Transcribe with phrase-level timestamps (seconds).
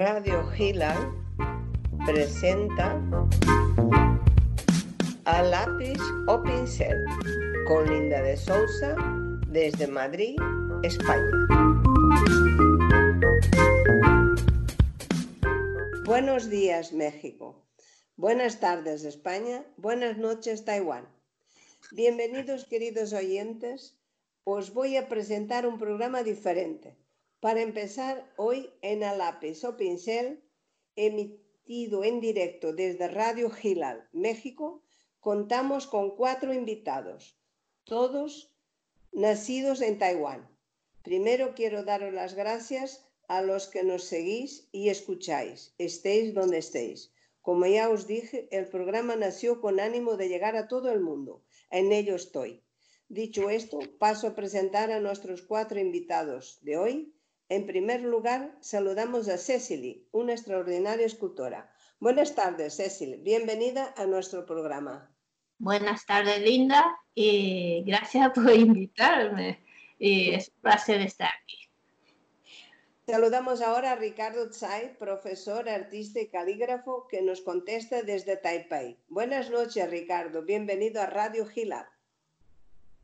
[0.00, 0.96] Radio Gila
[2.06, 2.98] presenta
[5.26, 7.04] a lápiz o pincel
[7.68, 8.96] con Linda de Sousa
[9.48, 10.40] desde Madrid,
[10.82, 11.36] España.
[16.06, 17.62] Buenos días, México.
[18.16, 19.66] Buenas tardes, España.
[19.76, 21.06] Buenas noches, Taiwán.
[21.92, 23.98] Bienvenidos, queridos oyentes.
[24.44, 26.96] Os voy a presentar un programa diferente
[27.40, 30.44] para empezar, hoy en a lápiz o pincel,
[30.94, 34.82] emitido en directo desde Radio Gilal, México,
[35.20, 37.38] contamos con cuatro invitados,
[37.84, 38.54] todos
[39.10, 40.48] nacidos en Taiwán.
[41.02, 47.10] Primero quiero daros las gracias a los que nos seguís y escucháis, estéis donde estéis.
[47.40, 51.42] Como ya os dije, el programa nació con ánimo de llegar a todo el mundo.
[51.70, 52.62] En ello estoy.
[53.08, 57.14] Dicho esto, paso a presentar a nuestros cuatro invitados de hoy
[57.50, 61.68] en primer lugar, saludamos a Cecily, una extraordinaria escultora.
[61.98, 63.16] Buenas tardes, Cecily.
[63.16, 65.10] Bienvenida a nuestro programa.
[65.58, 69.64] Buenas tardes, Linda, y gracias por invitarme.
[69.98, 71.56] Y es un placer estar aquí.
[73.04, 78.96] Saludamos ahora a Ricardo Tsai, profesor, artista y calígrafo, que nos contesta desde Taipei.
[79.08, 80.44] Buenas noches, Ricardo.
[80.44, 81.90] Bienvenido a Radio Gila.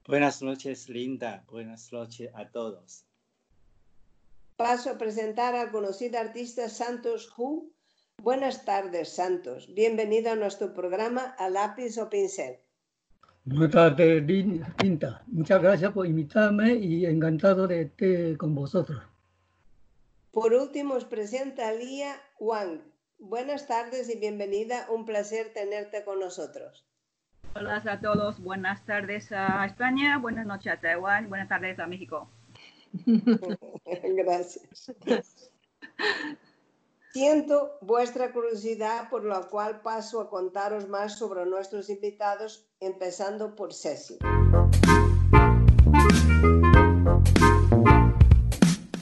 [0.06, 1.44] Buenas noches, Linda.
[1.48, 3.05] Buenas noches a todos
[4.56, 7.72] paso a presentar al conocido artista Santos Hu.
[8.22, 9.72] Buenas tardes, Santos.
[9.74, 12.58] Bienvenido a nuestro programa A Lápiz o Pincel.
[13.44, 15.22] Buenas tardes, Linda.
[15.26, 19.02] Muchas gracias por invitarme y encantado de estar con vosotros.
[20.32, 22.80] Por último, os presenta Lía Wang.
[23.18, 24.86] Buenas tardes y bienvenida.
[24.90, 26.84] Un placer tenerte con nosotros.
[27.54, 28.40] Hola a todos.
[28.40, 30.18] Buenas tardes a España.
[30.18, 31.28] Buenas noches a Taiwán.
[31.28, 32.28] Buenas tardes a México.
[34.16, 34.92] Gracias.
[37.12, 43.72] Siento vuestra curiosidad, por lo cual paso a contaros más sobre nuestros invitados, empezando por
[43.72, 44.18] Cecil.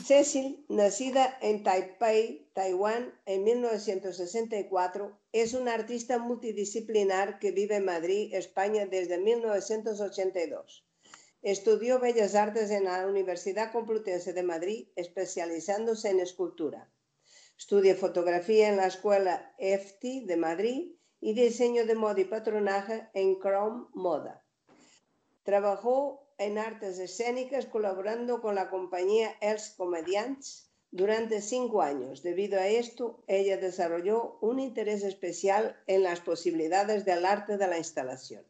[0.04, 8.32] Cecil, nacida en Taipei, Taiwán, en 1964, es una artista multidisciplinar que vive en Madrid,
[8.32, 10.84] España, desde 1982.
[11.44, 16.90] Estudió Bellas Artes en la Universidad Complutense de Madrid, especializándose en escultura.
[17.58, 23.38] Estudió fotografía en la Escuela EFTI de Madrid y diseño de moda y patronaje en
[23.38, 24.42] Chrome Moda.
[25.42, 32.22] Trabajó en artes escénicas colaborando con la compañía Els Comediants durante cinco años.
[32.22, 37.76] Debido a esto, ella desarrolló un interés especial en las posibilidades del arte de la
[37.76, 38.46] instalación.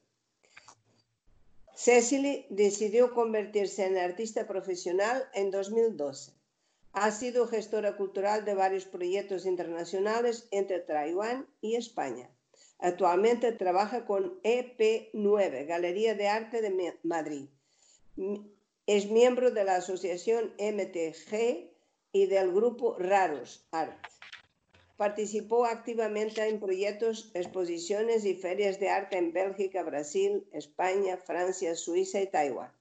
[1.77, 6.33] Cecily decidió convertirse en artista profesional en 2012.
[6.93, 12.31] Ha sido gestora cultural de varios proyectos internacionales entre Taiwán y España.
[12.79, 17.47] Actualmente trabaja con EP9, Galería de Arte de Madrid.
[18.87, 21.71] Es miembro de la asociación MTG
[22.13, 24.14] y del grupo Raros Art.
[24.97, 32.21] Participó activamente en proyectos, exposiciones y ferias de arte en Bélgica, Brasil, España, Francia, Suiza
[32.21, 32.73] y Taiwán.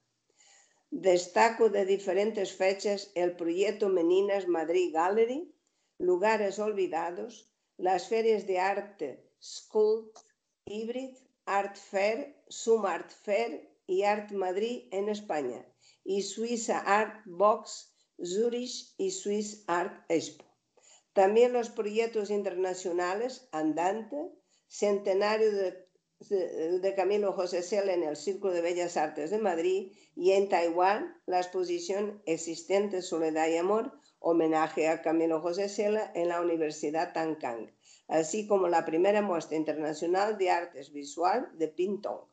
[0.92, 5.52] Destaco de diferentes fechas el proyecto Meninas Madrid Gallery,
[5.98, 10.20] Lugares Olvidados, las ferias de arte Sculpt,
[10.66, 11.16] Hybrid,
[11.46, 15.66] Art Fair, Sum Art Fair y Art Madrid en España,
[16.06, 17.92] y Suiza Art Box,
[18.24, 20.53] Zurich y Swiss Art Expo.
[21.14, 24.32] También los proyectos internacionales Andante,
[24.68, 30.50] Centenario de, Camilo José Cela en el Círculo de Bellas Artes de Madrid y en
[30.50, 37.14] Taiwán la exposición Existente Soledad y Amor, homenaje a Camilo José Cela en la Universidad
[37.14, 37.72] Tankang,
[38.08, 42.26] así como la primera muestra internacional de artes visual de Pintong.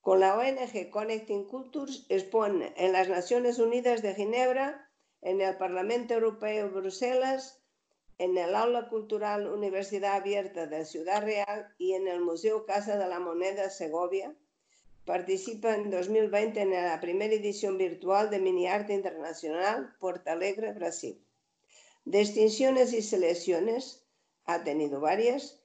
[0.00, 4.90] Con la ONG Connecting Cultures expone en las Naciones Unidas de Ginebra,
[5.22, 7.63] en el Parlamento Europeo de Bruselas,
[8.18, 13.08] en el Aula Cultural Universidad Abierta de Ciudad Real y en el Museo Casa de
[13.08, 14.34] la Moneda Segovia.
[15.04, 21.22] Participa en 2020 en la primera edición virtual de Mini Arte Internacional Porto Alegre, Brasil.
[22.04, 24.06] Distinciones y selecciones,
[24.44, 25.60] ha tenido varias.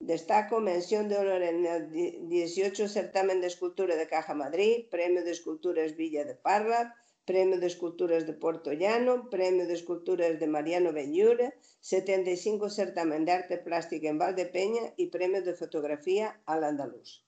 [0.00, 5.30] Destaco mención de honor en el 18 Certamen de Escultura de Caja Madrid, Premio de
[5.30, 6.94] Esculturas Villa de Parla,
[7.24, 13.32] Premio de Esculturas de Puerto Llano, Premio de Esculturas de Mariano Beñura, 75 Certamen de
[13.32, 17.24] Arte Plástica en Valdepeña y Premio de Fotografía al Andaluz.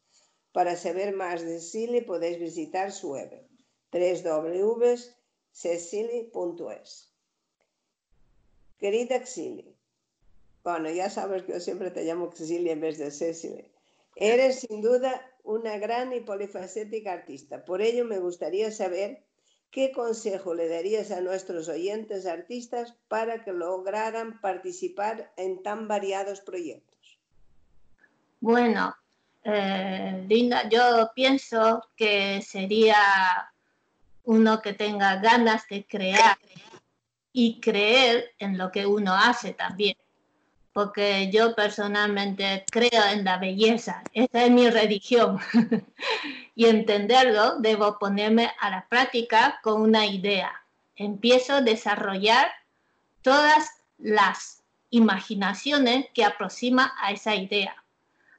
[0.52, 3.30] Para saber más de Cecily podéis visitar su web
[3.92, 5.12] www.cecily.es.
[8.78, 9.76] Querida Xili,
[10.66, 13.70] bueno, ya sabes que yo siempre te llamo Xili en vez de Cecily.
[14.16, 17.64] Eres sin duda una gran y polifacética artista.
[17.64, 19.22] Por ello me gustaría saber
[19.76, 26.40] qué consejo le darías a nuestros oyentes artistas para que lograran participar en tan variados
[26.40, 27.18] proyectos.
[28.40, 28.96] Bueno,
[29.44, 32.96] eh, Linda, yo pienso que sería
[34.24, 36.38] uno que tenga ganas de crear
[37.34, 39.98] y creer en lo que uno hace también.
[40.76, 45.40] Porque yo personalmente creo en la belleza, esa es mi religión.
[46.54, 50.52] y entenderlo, debo ponerme a la práctica con una idea.
[50.94, 52.52] Empiezo a desarrollar
[53.22, 57.82] todas las imaginaciones que aproxima a esa idea.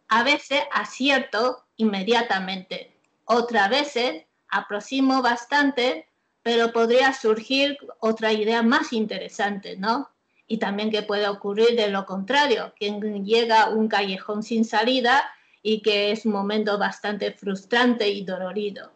[0.08, 2.96] A veces acierto inmediatamente,
[3.26, 6.08] otras veces aproximo bastante,
[6.44, 10.12] pero podría surgir otra idea más interesante, ¿no?
[10.48, 12.90] Y también que puede ocurrir de lo contrario, que
[13.24, 15.24] llega a un callejón sin salida
[15.62, 18.92] y que es un momento bastante frustrante y dolorido.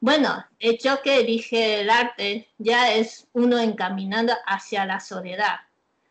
[0.00, 5.60] Bueno, hecho que dije el arte ya es uno encaminando hacia la soledad,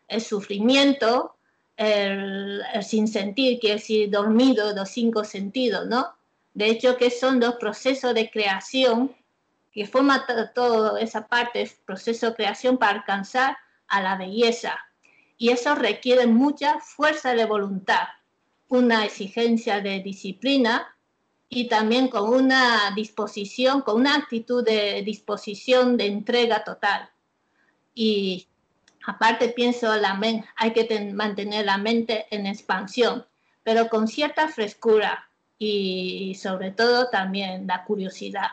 [0.08, 1.36] el sufrimiento,
[1.76, 6.12] el, el sentir, que es dormido, los cinco sentidos, ¿no?
[6.54, 9.14] De hecho, que son dos procesos de creación
[9.72, 10.22] que forman
[10.54, 13.56] toda esa parte, proceso de creación para alcanzar
[13.94, 14.78] a la belleza.
[15.38, 18.08] Y eso requiere mucha fuerza de voluntad,
[18.68, 20.96] una exigencia de disciplina
[21.48, 27.08] y también con una disposición, con una actitud de disposición de entrega total.
[27.94, 28.48] Y
[29.06, 30.20] aparte pienso, la
[30.56, 33.24] hay que mantener la mente en expansión,
[33.62, 38.48] pero con cierta frescura, y sobre todo también la curiosidad.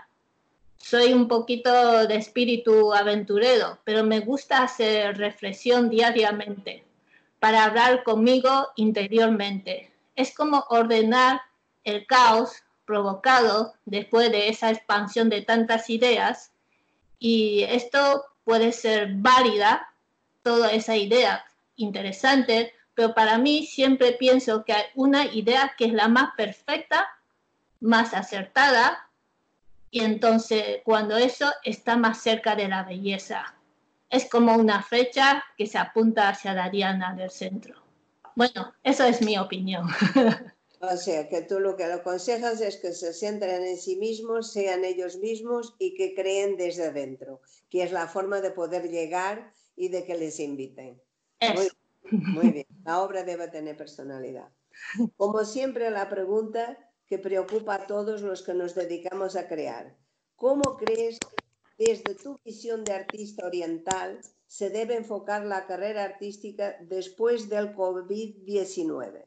[0.82, 6.84] Soy un poquito de espíritu aventurero, pero me gusta hacer reflexión diariamente
[7.40, 9.92] para hablar conmigo interiormente.
[10.16, 11.42] Es como ordenar
[11.84, 16.52] el caos provocado después de esa expansión de tantas ideas
[17.20, 19.94] y esto puede ser válida,
[20.44, 21.46] toda esa idea
[21.76, 27.08] interesante, pero para mí siempre pienso que hay una idea que es la más perfecta,
[27.80, 29.08] más acertada,
[29.92, 33.58] y entonces cuando eso está más cerca de la belleza.
[34.10, 37.82] Es como una flecha que se apunta hacia la diana del centro.
[38.36, 39.88] Bueno, eso es mi opinión.
[40.84, 44.52] O sea, que tú lo que le aconsejas es que se centren en sí mismos,
[44.52, 49.54] sean ellos mismos y que creen desde dentro, que es la forma de poder llegar
[49.76, 51.00] y de que les inviten.
[52.10, 54.50] Muy bien, la obra debe tener personalidad.
[55.18, 56.80] Como siempre, la pregunta
[57.12, 59.94] que preocupa a todos los que nos dedicamos a crear.
[60.38, 61.20] ¿Cómo crees,
[61.78, 69.26] desde tu visión de artista oriental, se debe enfocar la carrera artística después del COVID-19?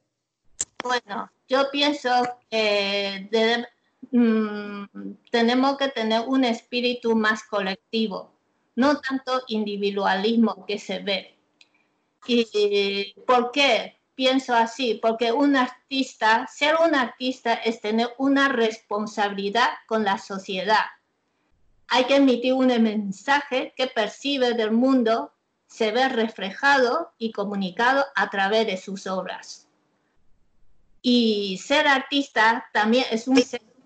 [0.82, 2.08] Bueno, yo pienso
[2.48, 3.28] que
[4.12, 4.84] mm,
[5.30, 8.32] tenemos que tener un espíritu más colectivo,
[8.76, 11.36] no tanto individualismo que se ve.
[12.26, 14.98] ¿Y por qué pienso así?
[15.00, 20.84] Porque un artista, ser un artista es tener una responsabilidad con la sociedad.
[21.88, 25.32] Hay que emitir un mensaje que percibe del mundo,
[25.66, 29.68] se ve reflejado y comunicado a través de sus obras.
[31.02, 33.42] Y ser artista también es un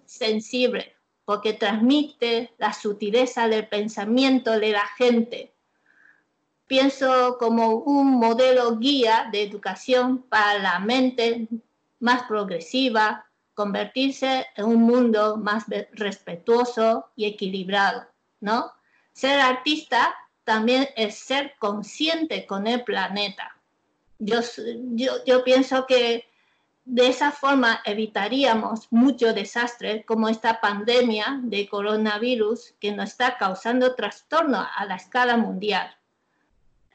[0.07, 5.58] sensible, porque transmite la sutileza del pensamiento de la gente
[6.69, 11.49] pienso como un modelo guía de educación para la mente
[11.99, 18.07] más progresiva, convertirse en un mundo más respetuoso y equilibrado,
[18.41, 18.71] ¿no?
[19.13, 23.57] Ser artista también es ser consciente con el planeta.
[24.21, 24.41] Yo,
[24.95, 26.29] yo, yo pienso que
[26.85, 33.95] de esa forma evitaríamos mucho desastre como esta pandemia de coronavirus que nos está causando
[33.95, 35.98] trastorno a la escala mundial.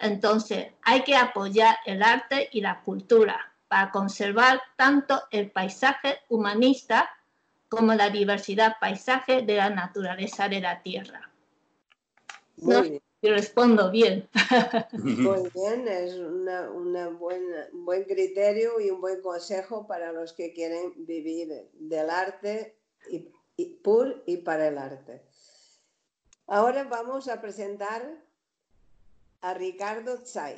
[0.04, 7.10] Entonces, hay que apoyar el arte y la cultura para conservar tanto el paisaje humanista
[7.70, 11.32] como la diversidad paisaje de la naturaleza de la Tierra.
[12.58, 14.28] Muy respondo bien.
[14.92, 17.18] Muy bien, es una, un
[17.86, 22.78] buen criterio y un buen consejo para los que quieren vivir del arte
[23.10, 25.24] y, y, por y para el arte.
[26.46, 28.22] Ahora vamos a presentar
[29.44, 30.56] a Ricardo Tsai.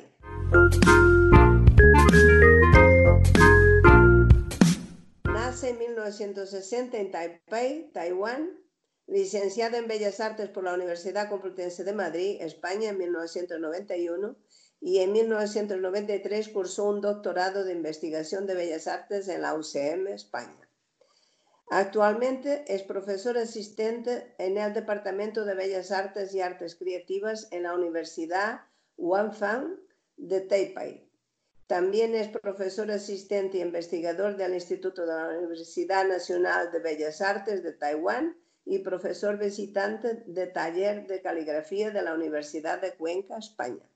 [5.24, 8.60] Nace en 1960 en Taipei, Taiwán,
[9.08, 14.36] licenciado en Bellas Artes por la Universidad Complutense de Madrid, España, en 1991,
[14.80, 20.70] y en 1993 cursó un doctorado de investigación de bellas artes en la UCM, España.
[21.70, 27.74] Actualmente es profesor asistente en el Departamento de Bellas Artes y Artes Creativas en la
[27.74, 28.60] Universidad
[28.96, 29.78] Wanfang
[30.16, 31.06] de Taipei.
[31.66, 37.62] También es profesor asistente e investigador del Instituto de la Universidad Nacional de Bellas Artes
[37.62, 43.88] de Taiwán y profesor visitante de taller de caligrafía de la Universidad de Cuenca, España.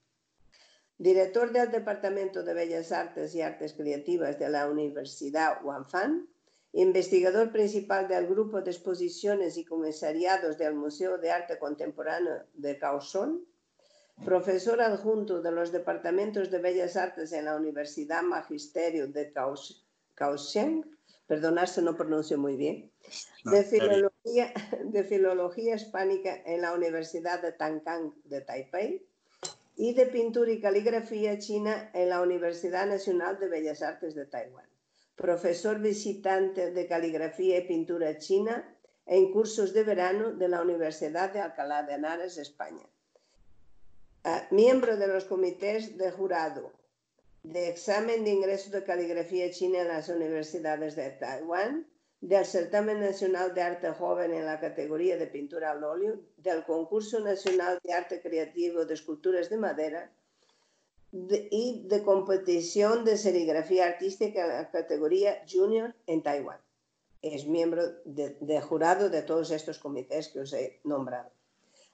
[0.97, 6.27] Director del Departamento de Bellas Artes y Artes Creativas de la Universidad Wanfang,
[6.73, 13.41] investigador principal del Grupo de Exposiciones y Comisariados del Museo de Arte Contemporáneo de Kaohsiung,
[14.23, 19.33] profesor adjunto de los Departamentos de Bellas Artes en la Universidad Magisterio de
[20.15, 20.85] Kaohsiung,
[21.27, 22.91] perdonad si no pronuncio muy bien,
[23.45, 29.05] de, filología, de Filología Hispánica en la Universidad de Tankang de Taipei
[29.75, 34.69] y de Pintura y Caligrafía China en la Universidad Nacional de Bellas Artes de Taiwán.
[35.15, 41.39] Profesor visitante de Caligrafía y Pintura China en cursos de verano de la Universidad de
[41.39, 42.85] Alcalá de Henares, España.
[44.51, 46.71] Miembro de los comités de jurado
[47.43, 51.87] de examen de ingreso de caligrafía china en las universidades de Taiwán,
[52.21, 57.19] del certamen nacional de arte joven en la categoría de pintura al óleo, del concurso
[57.19, 60.11] nacional de arte creativo de esculturas de madera
[61.11, 66.59] y de competición de serigrafía artística en la categoría junior en Taiwán.
[67.23, 71.31] Es miembro de jurado de todos estos comités que os he nombrado.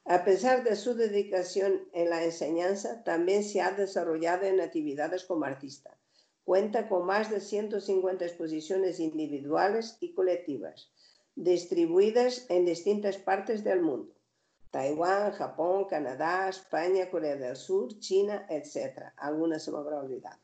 [0.09, 5.43] A pesar de su dedicación en la enseñanza, también se ha desarrollado en actividades como
[5.43, 5.97] artista.
[6.45, 10.93] Cuenta con más de 150 exposiciones individuales y colectivas,
[11.35, 14.13] distribuidas en distintas partes del mundo.
[14.71, 19.11] Taiwán, Japón, Canadá, España, Corea del Sur, China, etc.
[19.17, 20.39] Algunas se me habrá olvidado.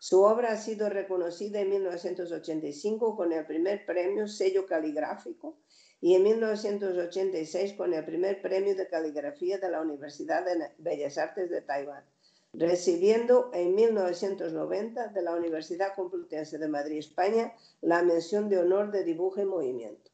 [0.00, 5.60] Su obra ha sido reconocida en 1985 con el primer premio sello caligráfico
[6.00, 11.50] y en 1986 con el primer premio de caligrafía de la Universidad de Bellas Artes
[11.50, 12.04] de Taiwán,
[12.52, 19.04] recibiendo en 1990 de la Universidad Complutense de Madrid, España, la mención de honor de
[19.04, 20.10] dibujo y movimiento.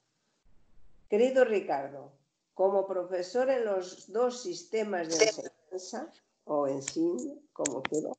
[1.08, 2.12] Querido Ricardo,
[2.54, 6.12] como profesor en los dos sistemas de enseñanza
[6.44, 8.16] o enseño, como quieras,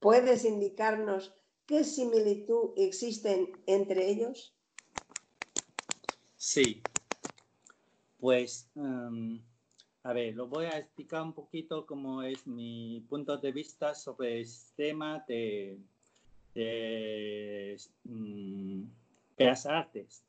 [0.00, 1.34] ¿puedes indicarnos
[1.66, 4.54] qué similitud existen entre ellos?
[6.36, 6.82] Sí,
[8.20, 9.40] pues, em,
[10.02, 14.40] a ver, lo voy a explicar un poquito cómo es mi punto de vista sobre
[14.40, 15.78] el tema de,
[18.04, 18.82] mm,
[19.66, 20.24] artes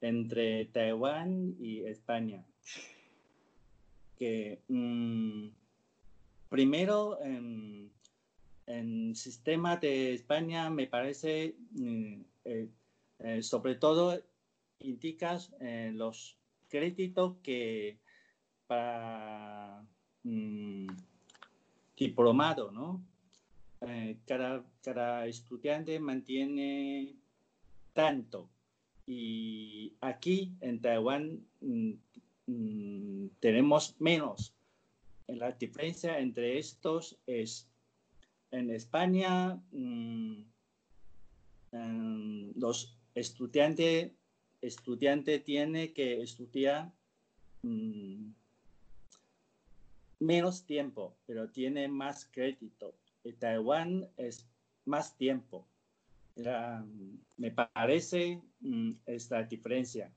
[0.00, 2.44] entre Taiwán y España.
[4.18, 5.48] Que mm,
[6.50, 7.90] primero, en,
[8.66, 12.68] el sistema de España me parece, mm, eh,
[13.20, 14.20] eh, sobre todo,
[14.84, 16.36] indicas eh, los
[16.68, 17.98] créditos que
[18.66, 19.84] para
[20.22, 20.86] mm,
[21.96, 23.04] diplomado, ¿no?
[23.80, 27.14] Eh, cada, cada estudiante mantiene
[27.92, 28.48] tanto.
[29.06, 31.92] Y aquí en Taiwán mm,
[32.46, 34.54] mm, tenemos menos.
[35.26, 37.68] La diferencia entre estos es
[38.50, 39.58] en España
[42.56, 44.12] los estudiantes
[44.66, 46.90] estudiante tiene que estudiar
[47.62, 48.30] mm,
[50.20, 52.94] menos tiempo, pero tiene más crédito.
[53.24, 54.46] En Taiwán es
[54.84, 55.66] más tiempo.
[57.36, 60.10] me parece mm, esta diferencia.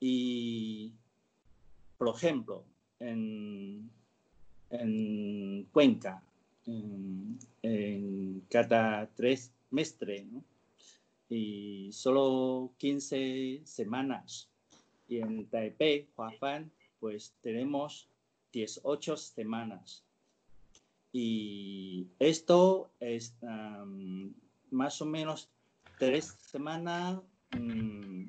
[0.00, 0.92] Y,
[1.96, 2.64] por ejemplo,
[2.98, 3.90] en,
[5.72, 6.22] Cuenca,
[6.66, 7.38] en,
[8.50, 10.44] cada tres meses, ¿no?
[11.28, 14.48] Y solo 15 semanas.
[15.08, 18.08] Y en Taipei, Huafan, pues tenemos
[18.52, 20.02] 18 semanas.
[21.12, 23.34] Y esto es
[24.70, 25.48] más o menos
[25.98, 27.20] tres semanas
[27.52, 28.24] mm,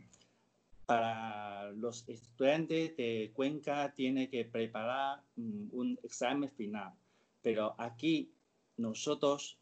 [0.85, 6.93] para los estudiantes de Cuenca tiene que preparar mm, un examen final.
[7.41, 8.31] Pero aquí
[8.77, 9.57] nosotros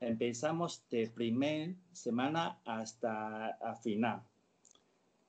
[0.00, 4.22] empezamos de primera semana hasta a final.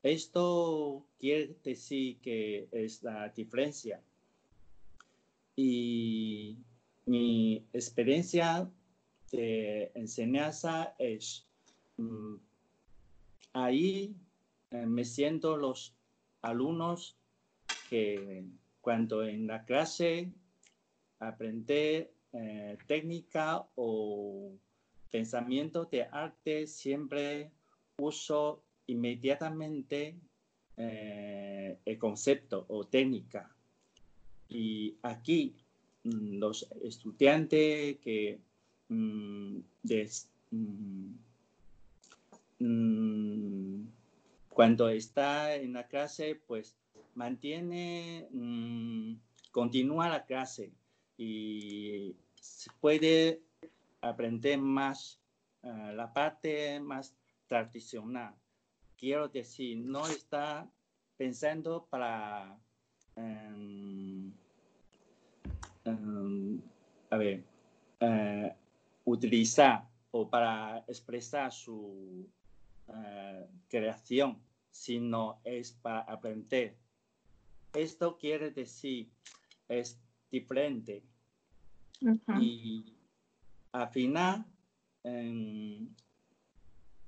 [0.04, 4.02] Esto quiere decir que es la diferencia.
[5.56, 6.58] Y
[7.06, 8.70] mi experiencia
[9.32, 11.46] de enseñanza es
[11.98, 12.36] mm,
[13.54, 14.16] ahí
[14.72, 15.94] eh, me siento los
[16.42, 17.16] alumnos
[17.90, 18.46] que
[18.82, 20.32] cuando en la clase
[21.20, 24.52] aprender eh, técnica o
[25.10, 27.50] pensamiento de arte, siempre
[27.98, 30.16] uso inmediatamente
[30.78, 33.50] eh, el concepto o técnica.
[34.50, 35.56] Y aquí
[36.04, 38.40] mm, los estudiantes que
[38.90, 39.58] mm,
[42.60, 43.88] mm,
[44.50, 46.76] cuando está en la clase, pues
[47.16, 48.28] mantiene,
[49.52, 50.72] continúa la clase
[51.18, 53.42] y se puede
[54.02, 55.20] aprender más
[55.64, 57.16] eh, la parte más
[57.48, 58.36] tradicional.
[58.98, 60.70] Quiero decir, no está
[61.18, 62.58] pensando para,
[63.16, 64.32] em,
[65.86, 66.62] em,
[67.10, 67.44] a ver,
[68.00, 68.56] eh,
[69.06, 72.28] utilizar o para expresar su
[72.88, 74.42] eh, creación,
[74.72, 76.78] sino es para aprender.
[77.74, 79.10] Esto quiere decir,
[79.68, 80.00] es
[80.32, 81.04] diferente.
[82.40, 82.94] Y
[83.72, 84.46] al final,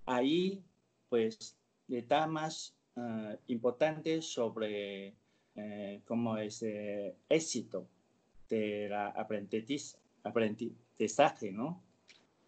[0.05, 0.63] ahí
[1.09, 1.55] pues
[2.07, 5.15] da más uh, importante sobre
[5.55, 7.87] uh, cómo es el éxito
[8.47, 11.81] del aprendizaje, aprendizaje, ¿no?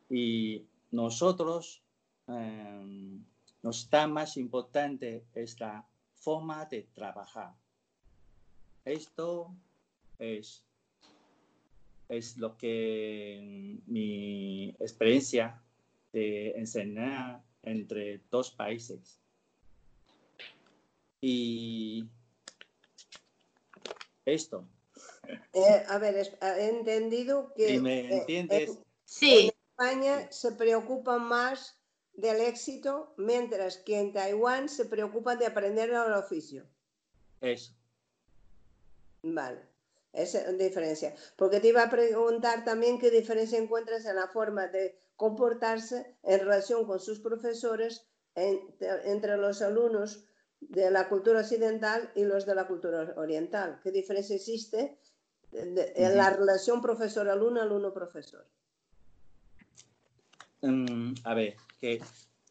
[0.10, 1.82] Y nosotros
[2.28, 3.24] um,
[3.64, 7.54] nos da más importante esta forma de trabajar.
[8.84, 9.56] Esto
[10.20, 10.64] es
[12.12, 15.62] es lo que mi experiencia
[16.12, 19.20] de enseñar entre dos países.
[21.22, 22.06] Y
[24.26, 24.68] esto.
[25.54, 28.78] Eh, a ver, he entendido que me eh, entiendes?
[29.06, 29.46] Sí.
[29.46, 31.78] en España se preocupan más
[32.14, 36.66] del éxito, mientras que en Taiwán se preocupan de aprender el oficio.
[37.40, 37.74] Eso.
[39.24, 39.71] Vale.
[40.14, 41.16] Esa diferencia.
[41.38, 46.40] Porque te iba a preguntar también qué diferencia encuentras en la forma de comportarse en
[46.40, 50.26] relación con sus profesores entre los alumnos
[50.60, 53.80] de la cultura occidental y los de la cultura oriental.
[53.84, 54.98] ¿Qué diferencia existe
[55.54, 58.46] en la relación profesor-alumno, alumno-profesor?
[60.62, 62.02] Mm, a ver, que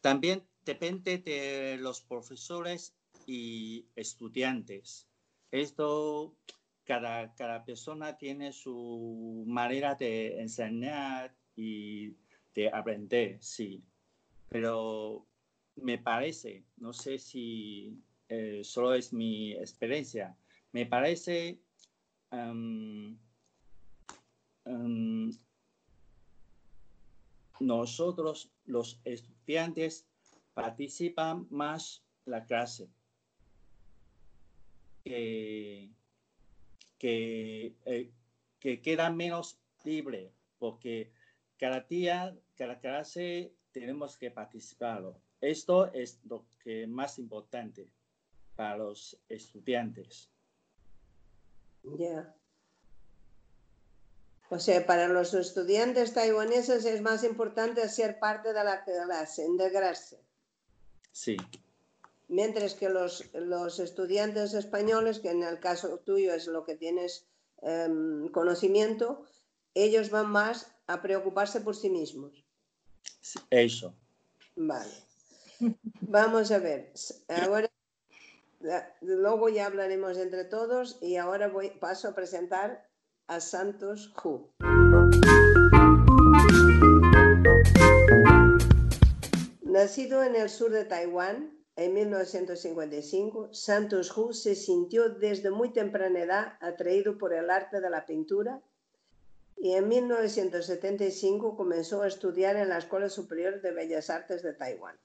[0.01, 2.93] también depende de los profesores
[3.25, 5.07] y estudiantes.
[5.51, 6.35] Esto
[6.85, 12.15] cada, cada persona tiene su manera de enseñar y
[12.53, 13.83] de aprender, sí.
[14.49, 15.25] Pero
[15.75, 17.97] me parece, no sé si
[18.29, 20.35] eh, solo es mi experiencia,
[20.73, 21.59] me parece
[22.31, 23.17] um,
[24.65, 25.31] um,
[27.59, 30.05] nosotros los estudiantes
[30.53, 32.89] participan más la clase
[35.03, 35.89] que
[37.01, 38.11] que, eh,
[38.59, 41.11] que queda menos libre, porque
[41.57, 45.01] cada día, cada clase tenemos que participar.
[45.41, 47.91] Esto es lo que más importante
[48.55, 50.29] para los estudiantes.
[51.97, 52.35] Ya.
[54.51, 60.19] O sea, para los estudiantes taiwaneses es más importante ser parte de la clase, integrarse.
[61.11, 61.35] Sí
[62.31, 67.27] mientras que los, estudiantes españoles, que en el caso tuyo es lo que tienes
[67.61, 69.25] em, conocimiento,
[69.75, 72.43] ellos van más a preocuparse por sí mismos.
[73.49, 73.93] Eso.
[74.55, 74.91] Vale.
[76.01, 76.93] Vamos a ver.
[77.27, 77.69] Ahora,
[79.01, 82.87] luego ya hablaremos entre todos y ahora voy, paso a presentar
[83.27, 84.49] a Santos Hu.
[89.63, 96.19] Nacido en el sur de Taiwán, en 1955, Santos Hu se sintió desde muy temprana
[96.19, 98.61] edad atraído por el arte de la pintura
[99.57, 104.97] y en 1975 comenzó a estudiar en la Escuela Superior de Bellas Artes de Taiwán.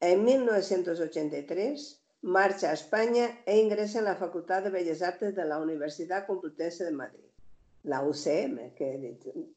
[0.00, 5.58] En 1983 marcha a España e ingresa en la Facultad de Bellas Artes de la
[5.58, 7.24] Universidad Complutense de Madrid,
[7.84, 8.72] la UCM,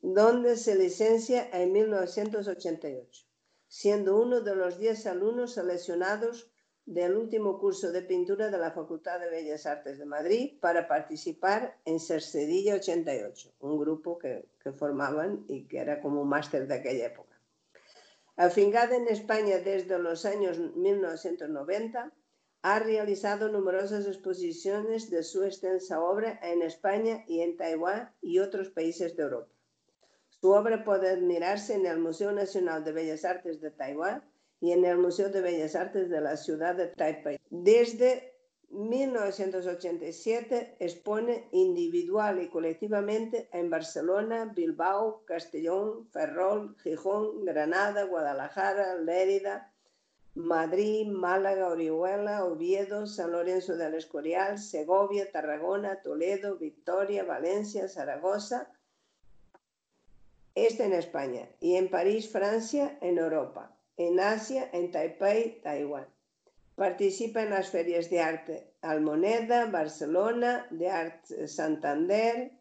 [0.02, 3.31] donde se licencia en 1988
[3.72, 6.52] siendo uno de los diez alumnos seleccionados
[6.86, 11.80] del último curso de pintura de la Facultad de Bellas Artes de Madrid para participar
[11.86, 14.46] en Cercedilla 88, un grupo que,
[14.78, 17.40] formaban y que era como un máster de aquella época.
[18.36, 22.12] Afincada en España desde los años 1990,
[22.64, 28.70] ha realizado numerosas exposiciones de su extensa obra en España y en Taiwán y otros
[28.70, 29.51] países de Europa.
[30.41, 34.23] Su obra puede admirarse en el Museo Nacional de Bellas Artes de Taiwán
[34.60, 37.39] y en el Museo de Bellas Artes de la ciudad de Taipei.
[37.51, 38.34] Desde
[38.69, 49.71] 1987 expone individual y colectivamente en Barcelona, Bilbao, Castellón, Ferrol, Gijón, Granada, Guadalajara, Lérida,
[50.34, 58.71] Madrid, Málaga, Orihuela, Oviedo, San Lorenzo del Escorial, Segovia, Tarragona, Toledo, Victoria, Valencia, Zaragoza,
[60.56, 66.08] este en España, y en París, Francia, en Europa, en Asia, en Taipei, Taiwán.
[66.76, 72.52] Participa en las ferias de arte Almoneda, Barcelona, de Arte Santander,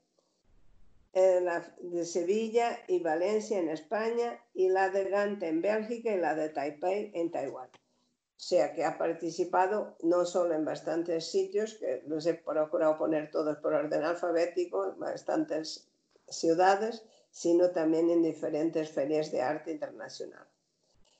[1.12, 6.50] de Sevilla y Valencia en España y la de Gante en Bélgica y la de
[6.50, 7.68] Taipei en Taiwán.
[7.68, 13.30] O sea que ha participado no solo en bastantes sitios, que los he procurado poner
[13.30, 15.88] todos por orden alfabético, bastantes
[16.28, 20.46] ciudades, sino también en diferentes ferias de arte internacional.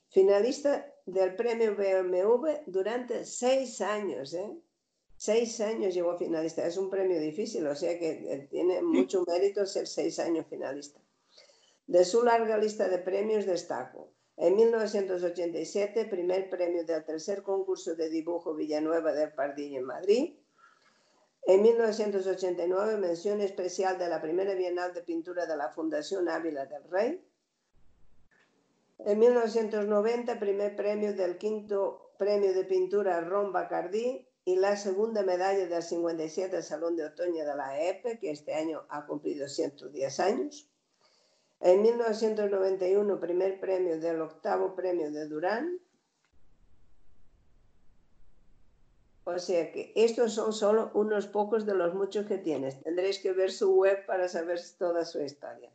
[0.09, 4.51] Finalista del premio BMW durante seis años, ¿eh?
[5.15, 6.65] Seis años llegó finalista.
[6.65, 10.99] Es un premio difícil, o sea que eh, tiene mucho mérito ser seis años finalista.
[11.85, 14.09] De su larga lista de premios destaco.
[14.35, 20.33] En 1987, primer premio del tercer concurso de dibujo Villanueva del Pardillo en Madrid.
[21.43, 26.83] En 1989, mención especial de la primera Bienal de Pintura de la Fundación Ávila del
[26.83, 27.27] Rey.
[28.99, 35.65] En 1990, primer premio del quinto premio de pintura Ron Bacardí y la segunda medalla
[35.65, 40.69] del 57 Salón de Otoño de la EPE, que este año ha cumplido 110 años.
[41.59, 45.80] En 1991, primer premio del octavo premio de Durán.
[49.23, 52.81] O sea que estos son solo unos pocos de los muchos que tienes.
[52.81, 55.69] Tendréis que ver su web para saber toda su historia.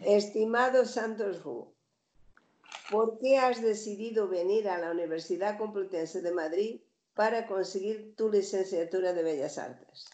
[0.00, 1.68] Estimado Santos Hu,
[2.90, 6.80] ¿por qué has decidido venir a la Universidad Complutense de Madrid
[7.14, 10.06] para conseguir tu licenciatura de Bellas Artes?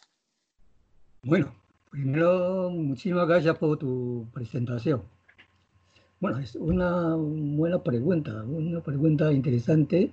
[1.23, 1.55] Bueno,
[1.91, 5.03] primero, muchísimas gracias por tu presentación.
[6.21, 10.13] Bueno, es una buena pregunta, una pregunta interesante.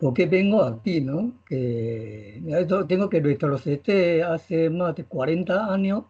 [0.00, 1.34] ¿Por qué vengo aquí, no?
[1.46, 2.42] Que
[2.88, 6.04] tengo que retroceder hace más de 40 años,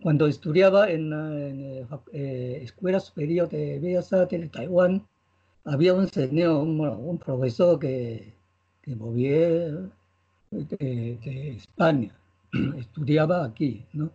[0.00, 5.06] cuando estudiaba en la eh, Escuela Superior de Bellas Artes de Taiwán,
[5.64, 8.38] había un señor, un profesor que
[8.88, 9.90] que volvió
[10.50, 12.18] de, España,
[12.78, 14.10] estudiaba aquí, ¿no?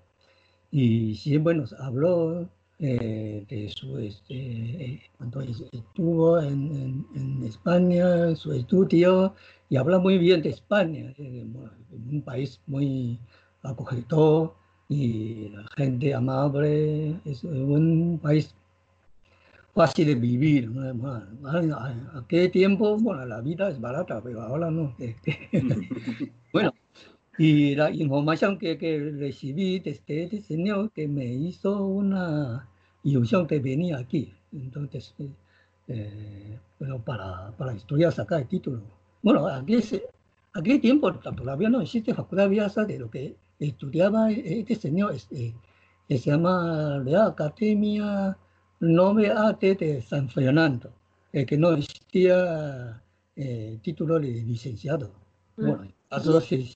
[0.71, 2.49] Y siempre nos habló
[2.85, 9.35] eh, de su, este, eh, cuando estuvo en, en, España, su estudio,
[9.69, 11.45] y habla muy bien de España, eh,
[11.91, 13.17] un país muy
[13.61, 14.55] acogedor
[14.89, 18.53] y la gente amable, es un país
[19.73, 20.69] fácil de vivir.
[21.45, 22.97] ¿A qué tiempo?
[22.97, 24.93] Bueno, la vida es barata, pero ahora no.
[26.51, 26.73] bueno,
[27.37, 32.67] y la información que, que recibí de este, este, señor que me hizo una
[33.03, 34.33] ilusión que venía aquí.
[34.51, 35.29] Entonces, eh,
[35.87, 38.81] eh bueno, para, para estudiar, sacar el título.
[39.21, 39.77] Bueno, aquí
[40.53, 45.55] aquel tiempo todavía no existe facultad de de lo que estudiaba este señor, este,
[46.07, 48.37] que se llama Real Academia
[48.83, 50.93] no me ate de San Fernando,
[51.31, 53.01] eh, que no existía
[53.35, 55.11] eh, título de licenciado.
[55.55, 55.65] Mm.
[55.65, 56.73] Bueno, si,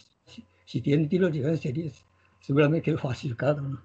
[0.65, 1.91] si, tiene título de licenciado sería
[2.39, 3.61] seguramente falsificado.
[3.61, 3.81] ¿no?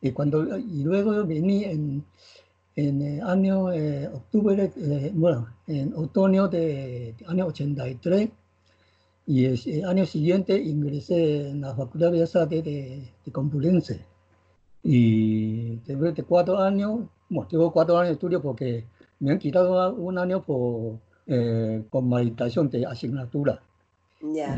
[0.00, 2.04] Y, cuando, y luego vení en,
[2.76, 8.28] en el año eh, octubre, eh, bueno, en otoño de, año 83,
[9.26, 14.04] y el, año siguiente ingresé en la Facultad de Bellas Artes de, de Complutense.
[14.82, 18.84] Y después de cuatro años bueno, tengo cuatro años de estudio porque
[19.20, 23.62] me han quitado un año por eh, convalidación de asignatura.
[24.20, 24.56] Ya.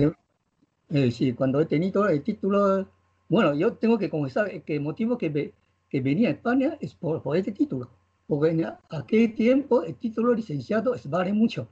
[0.88, 2.86] Eh, sí, cuando he tenido el título,
[3.32, 5.54] bueno, yo tengo que confesar que el motivo que,
[5.88, 7.88] que venía a España es por, por este título,
[8.26, 11.66] porque en aquel tiempo el título licenciado es, vale mucho.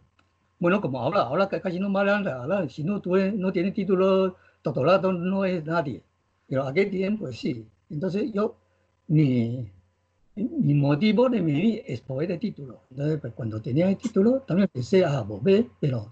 [0.59, 5.13] Bueno, como ahora, ahora casi no vale nada, si no, tú no tienes título doctorado
[5.13, 6.03] no es nadie,
[6.49, 7.67] pero aquel tiempo sí.
[7.91, 8.57] Entonces yo,
[9.09, 9.71] mi,
[10.37, 12.85] mi motivo de vivir es por este título.
[12.91, 16.09] Entonces, pues, cuando tenía el título, también pensé a volver, pero,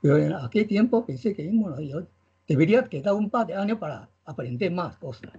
[0.00, 2.06] pero en aquel tiempo pensé que bueno, yo
[2.46, 5.32] debería quedar un par de años para aprender más cosas.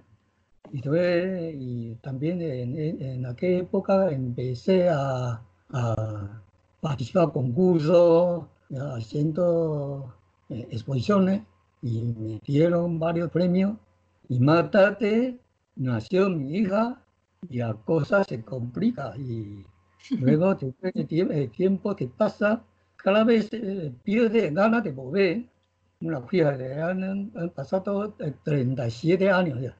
[0.72, 6.42] Y, y también en, en, aquella época empecé a, a
[6.80, 8.44] participar en concursos,
[8.96, 10.14] haciendo
[10.48, 11.42] eh, exposiciones
[11.82, 13.76] y me dieron varios premios.
[14.28, 15.38] Y más tarde
[15.76, 17.00] nació mi hija
[17.48, 19.64] y la cosa se complica y
[20.18, 22.62] luego el tiempo que pasa,
[22.96, 25.44] cada vez eh, pierde ganas de volver
[26.00, 29.76] Bueno, fíjate, han, han pasado 37 años ya.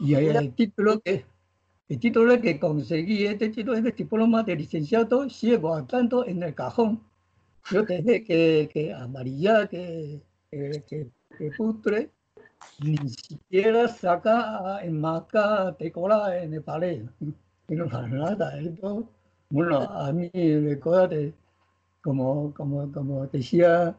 [0.00, 1.24] Y el título que
[1.92, 6.54] el título que conseguí, este título es el diploma de licenciado, sigue guardando en el
[6.54, 7.02] cajón.
[7.70, 12.10] Yo dejé que, que amarilla, que, que, que, que putre,
[12.82, 17.04] ni siquiera saca en marca cola en el pared.
[17.68, 18.58] No para nada.
[18.58, 19.08] Esto,
[19.50, 21.34] bueno, a mí me de,
[22.00, 23.94] como, como, como decía eh,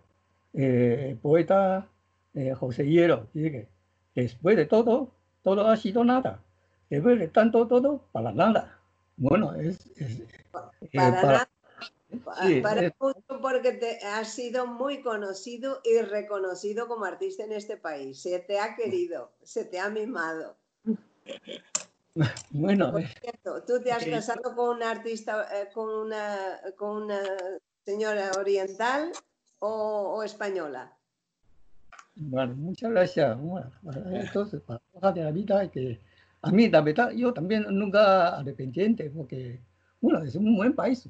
[0.53, 1.87] el poeta
[2.33, 3.67] eh, José Hierro, que
[4.15, 5.11] después de todo,
[5.43, 6.41] todo ha sido nada.
[6.89, 8.79] Después de tanto todo, para nada.
[9.17, 9.85] Bueno, es...
[9.97, 10.27] es eh,
[10.93, 11.49] para, nada.
[12.45, 12.91] Sí, para
[13.41, 18.21] porque te, has sido muy conocido y reconocido como artista en este país.
[18.21, 20.55] Se te ha querido, se te ha mimado.
[22.51, 27.19] Bueno, Por cierto, tú te has casado con una artista, eh, con, una, con una
[27.83, 29.11] señora oriental
[29.63, 30.91] o, o española.
[32.15, 33.39] Bueno, muchas gracias.
[33.39, 33.71] Bueno,
[34.11, 35.99] entonces, para de la vida, que
[36.41, 39.61] a mí, la verdad, yo también nunca arrepentiente, porque,
[40.01, 41.09] bueno, es un buen país.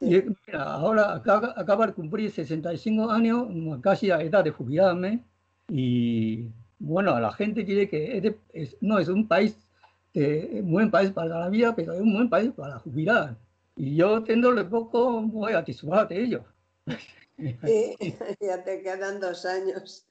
[0.00, 3.46] Y mira, ahora acaba, acaba, de cumplir 65 años,
[3.82, 5.22] casi a edad de jubilarme,
[5.68, 9.54] y bueno, la gente quiere que es, es, no es un país,
[10.14, 13.36] es un buen país para la vida, pero es un buen país para jubilar.
[13.76, 16.44] Y yo teniéndole poco, voy a disfrutar de ello.
[17.40, 17.96] Sí,
[18.40, 20.06] ya te quedan dos años.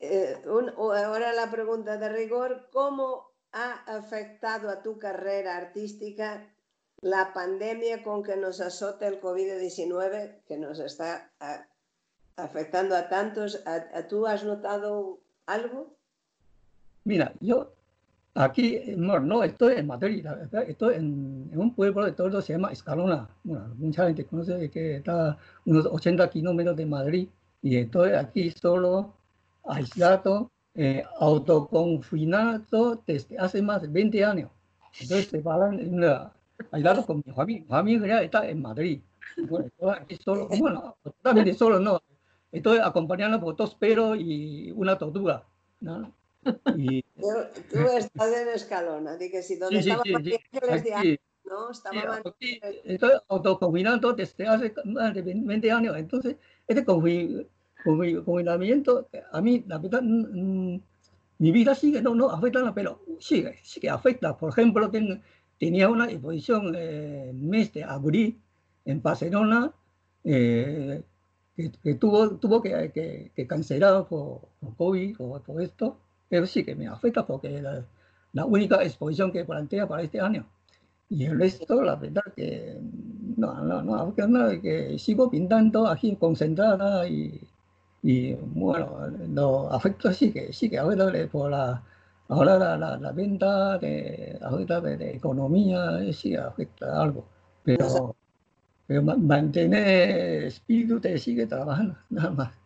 [0.00, 6.52] Eh, un, ahora la pregunta de rigor, ¿cómo ha afectado a tu carrera artística
[7.00, 11.32] la pandemia con que nos azota el COVID-19, que nos está
[12.36, 13.62] afectando a tantos?
[13.66, 15.96] ¿A, a, ¿Tú has notado algo?
[17.04, 17.72] Mira, yo
[18.34, 20.26] aquí no, no estoy en Madrid,
[20.66, 23.28] estoy en, en, un pueblo de todo se llama Escalona.
[23.44, 27.28] Bueno, mucha gente conoce que está unos 80 kilómetros de Madrid
[27.62, 29.14] y estoy aquí solo,
[29.64, 34.50] aislado, eh, autoconfinado desde hace más de 20 años.
[35.00, 36.32] Entonces, se paran en la,
[36.72, 37.62] aislado con mi familia.
[37.62, 39.00] Mi familia está en Madrid.
[39.48, 42.00] Bueno, estoy aquí solo, bueno, totalmente solo no.
[42.52, 45.44] Estoy acompañando por dos perros y una tortuga.
[45.80, 46.12] ¿no?
[46.76, 47.02] Y...
[47.14, 47.28] Tú,
[47.70, 51.20] tú, estás en Escalona, así que si donde sí, estaba sí, sí, Ángeles de Ángeles,
[51.44, 51.70] ¿no?
[51.70, 55.96] Estaba aquí, estoy autoconfinando desde hace más de 20 años.
[55.96, 60.76] Entonces, este confinamiento, a mí, la verdad, mmm,
[61.38, 64.36] mi vida sigue, no, no afecta, pero sigue, sigue afecta.
[64.36, 65.22] Por ejemplo, ten,
[65.58, 68.38] tenía una exposición eh, mes de abril
[68.84, 69.72] en Barcelona
[70.24, 71.02] eh,
[71.56, 76.46] que, que, tuvo, tuvo que, que, que cancelar por, por COVID o por esto, pero
[76.46, 77.84] sí que me afecta porque la,
[78.32, 80.46] la única exposición que plantea para este año.
[81.08, 82.80] Y el resto, la verdad que
[83.36, 87.40] no, no, no, no que sigo pintando aquí concentrada y,
[88.02, 91.82] y bueno, los afectos sí que, sí que afecta por la,
[92.28, 97.26] ahora la, la, la venta de, afecta de, de, economía, sí afecta algo,
[97.62, 98.16] pero,
[98.86, 102.63] pero mantener espíritu te sigue trabajando, nada más.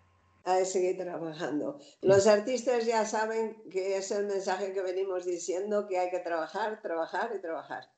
[0.48, 1.78] A seguir trabajando.
[2.00, 6.80] Los artistas ya saben que es el mensaje que venimos diciendo, que hay que trabajar,
[6.80, 7.90] trabajar y trabajar.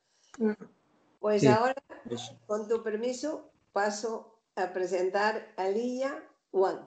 [1.21, 1.47] Pues sí.
[1.47, 1.77] ahora,
[2.47, 6.81] con tu permiso, paso a presentar a Lilla Wang.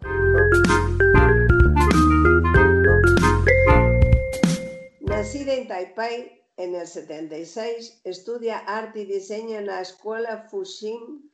[4.99, 11.31] Nacida en Taipei en el 76, estudia arte y diseño en la escuela Fuxing,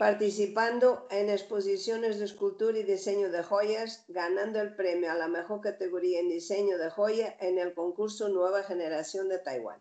[0.00, 5.60] participando en exposiciones de escultura y diseño de joyas, ganando el premio a la mejor
[5.60, 9.78] categoría en diseño de joya en el concurso Nueva Generación de Taiwán.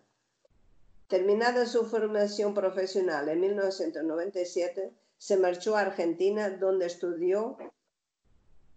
[1.08, 7.58] Terminada su formación profesional en 1997, se marchó a Argentina, donde estudió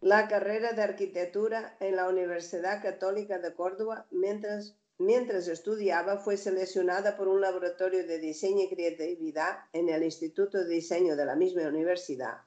[0.01, 4.07] la carrera de arquitectura en la Universidad Católica de Córdoba.
[4.13, 10.59] Mientras, mientras estudiaba, fue seleccionada por un laboratorio de diseño y creatividad en el Instituto
[10.59, 12.39] de Diseño de la misma universidad.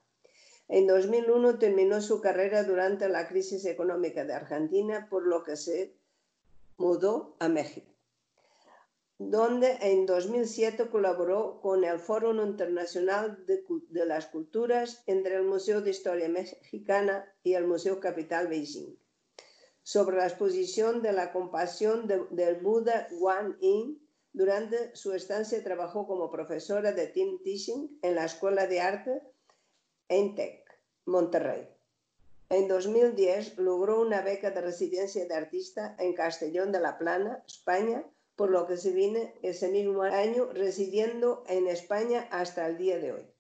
[0.68, 5.96] En 2001 terminó su carrera durante la crisis económica de Argentina, por lo que se
[6.78, 7.96] mudó a México
[9.18, 15.82] donde en 2007 colaboró con el Foro Internacional de, de, las Culturas entre el Museo
[15.82, 18.98] de Historia Mexicana y el Museo Capital Beijing,
[19.86, 24.02] sobre la exposición de la compasión de, del Buda Guan Yin.
[24.34, 29.22] Durante su estancia trabajó como profesora de Team Teaching en la Escuela de Arte
[30.10, 30.66] en TEC,
[31.06, 31.70] Monterrey.
[32.50, 38.04] En 2010 logró una beca de residencia de artista en Castellón de la Plana, España,
[38.36, 43.14] por lo que se viene ese mismo año residiendo en España hasta el día de
[43.14, 43.35] hoy.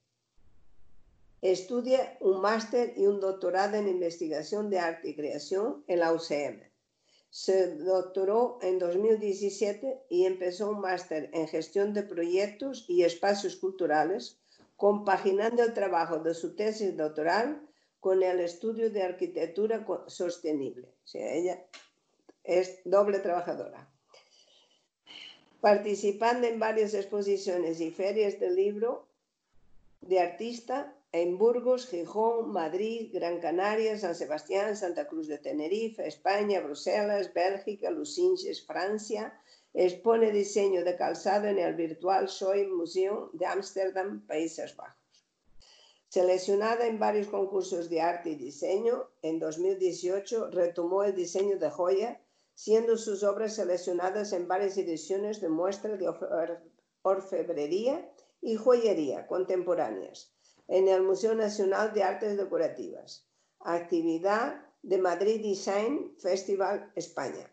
[1.45, 6.63] Estudia un máster y un doctorado en investigación de arte y creación en la UCM.
[7.29, 14.39] Se doctoró en 2017 y empezó un máster en gestión de proyectos y espacios culturales,
[14.75, 17.61] compaginando el trabajo de su tesis doctoral
[17.99, 20.87] con el estudio de arquitectura sostenible.
[21.03, 21.63] O sea, ella
[22.43, 23.87] es doble trabajadora.
[25.61, 29.07] Participando en varias exposiciones y ferias del libro
[30.01, 36.59] de artista, en Burgos, Gijón, Madrid, Gran Canaria, San Sebastián, Santa Cruz de Tenerife, España,
[36.59, 39.39] Bruselas, Bélgica, Lucinches, Francia.
[39.73, 45.25] Expone diseño de calzado en el virtual Soy Museum de Ámsterdam, Países Bajos.
[46.09, 52.21] Seleccionada en varios concursos de arte y diseño, en 2018 retomó el diseño de joya,
[52.53, 56.13] siendo sus obras seleccionadas en varias ediciones de muestra de
[57.03, 58.09] orfebrería
[58.41, 60.34] y joyería contemporáneas
[60.67, 63.27] en el Museo Nacional de Artes Decorativas.
[63.59, 67.51] Actividad de Madrid Design Festival España.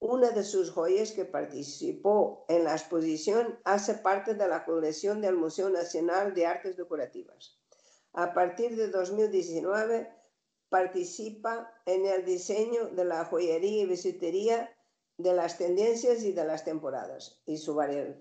[0.00, 5.36] Una de sus joyas que participó en la exposición hace parte de la colección del
[5.36, 7.58] Museo Nacional de Artes Decorativas.
[8.12, 10.10] A partir de 2019
[10.68, 14.74] participa en el diseño de la joyería y bisutería
[15.18, 18.16] de las tendencias y de las temporadas, y su varias,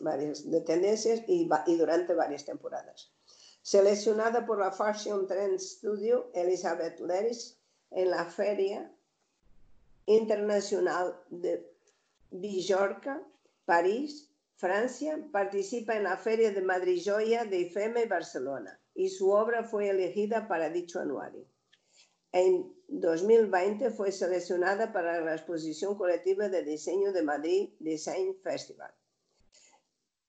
[0.00, 3.12] varias, de tendencias y durante varias temporadas
[3.62, 7.58] seleccionada por la Fashion Trend Studio Elizabeth Leris
[7.90, 8.92] en la Feria
[10.06, 11.64] Internacional de
[12.30, 13.22] Villorca,
[13.64, 19.30] París, Francia, participa en la Feria de Madrid Joya de IFEMA y Barcelona y su
[19.30, 21.46] obra fue elegida para dicho anuario.
[22.32, 28.92] En 2020 fue seleccionada para la exposición colectiva de diseño de Madrid Design Festival.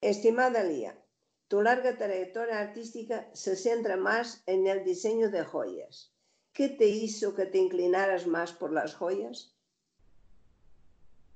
[0.01, 0.97] Estimada Lía,
[1.47, 6.13] tu larga trayectoria artística se centra más en el diseño de joyas.
[6.53, 9.55] ¿Qué te hizo que te inclinaras más por las joyas?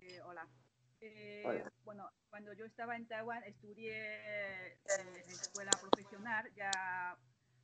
[0.02, 1.72] Eh, eh, hola.
[1.84, 7.17] Bueno, cuando yo estaba en Taiwán estudié en escuela profesional, ya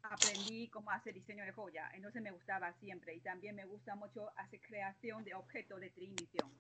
[0.04, 4.32] aprendí cómo hacer diseño de joya, entonces me gustaba siempre y también me gusta mucho
[4.38, 6.52] hacer creación de objetos de tridimensión.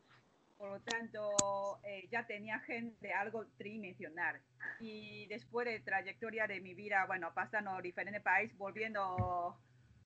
[0.63, 4.39] Por lo tanto, eh, ya tenía gente algo tridimensional.
[4.79, 9.57] Y después de trayectoria de mi vida, bueno, pasando diferentes países, volviendo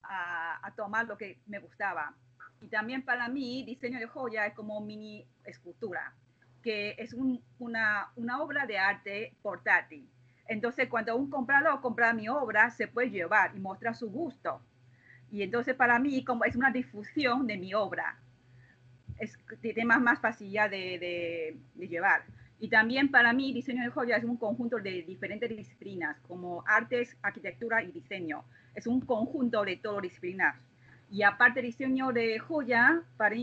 [0.02, 2.12] a, tomar lo que me gustaba.
[2.60, 6.16] Y también para mí, diseño de joya es como mini escultura,
[6.64, 10.10] que es una, una obra de arte portátil.
[10.48, 14.60] Entonces, cuando un comprador compra mi obra, se puede llevar y mostrar su gusto.
[15.30, 18.18] Y entonces, para mí, como es una difusión de mi obra
[19.20, 22.24] es, tiene más, facilidad de, llevar.
[22.60, 27.16] Y también para mí diseño de joya es un conjunto de diferentes disciplinas, como artes,
[27.22, 28.44] arquitectura y diseño.
[28.74, 30.56] Es un conjunto de todas disciplinas.
[31.10, 33.36] Y aparte diseño de joya, para,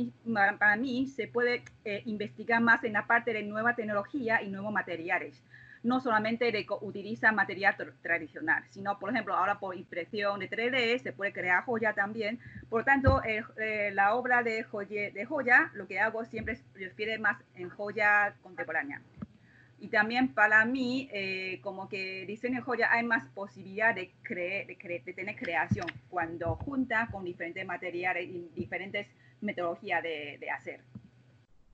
[0.58, 4.72] para mí se puede eh, investigar más en la parte de nueva tecnología y nuevos
[4.72, 5.42] materiales
[5.84, 11.12] no solamente de utiliza material tradicional, sino, por ejemplo, ahora por impresión de 3D se
[11.12, 12.40] puede crear joya también.
[12.70, 17.36] Por tanto, eh, la obra de joya, de joya, lo que hago siempre refiere más
[17.54, 19.02] en joya contemporánea.
[19.78, 25.12] Y también para mí, eh, como que diseño joya hay más posibilidad de, de, de,
[25.12, 29.06] tener creación cuando junta con diferentes materiales y diferentes
[29.42, 30.80] metodologías de, de hacer.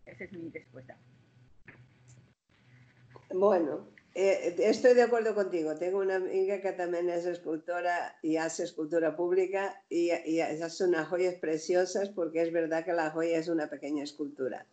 [0.05, 0.97] Esa es mi respuesta.
[3.33, 5.75] Bueno, eh, estoy de acuerdo contigo.
[5.77, 11.09] Tengo una amiga que también es escultora y hace escultura pública y, y hace unas
[11.09, 14.67] joyas preciosas porque es verdad que la joya es una pequeña escultura.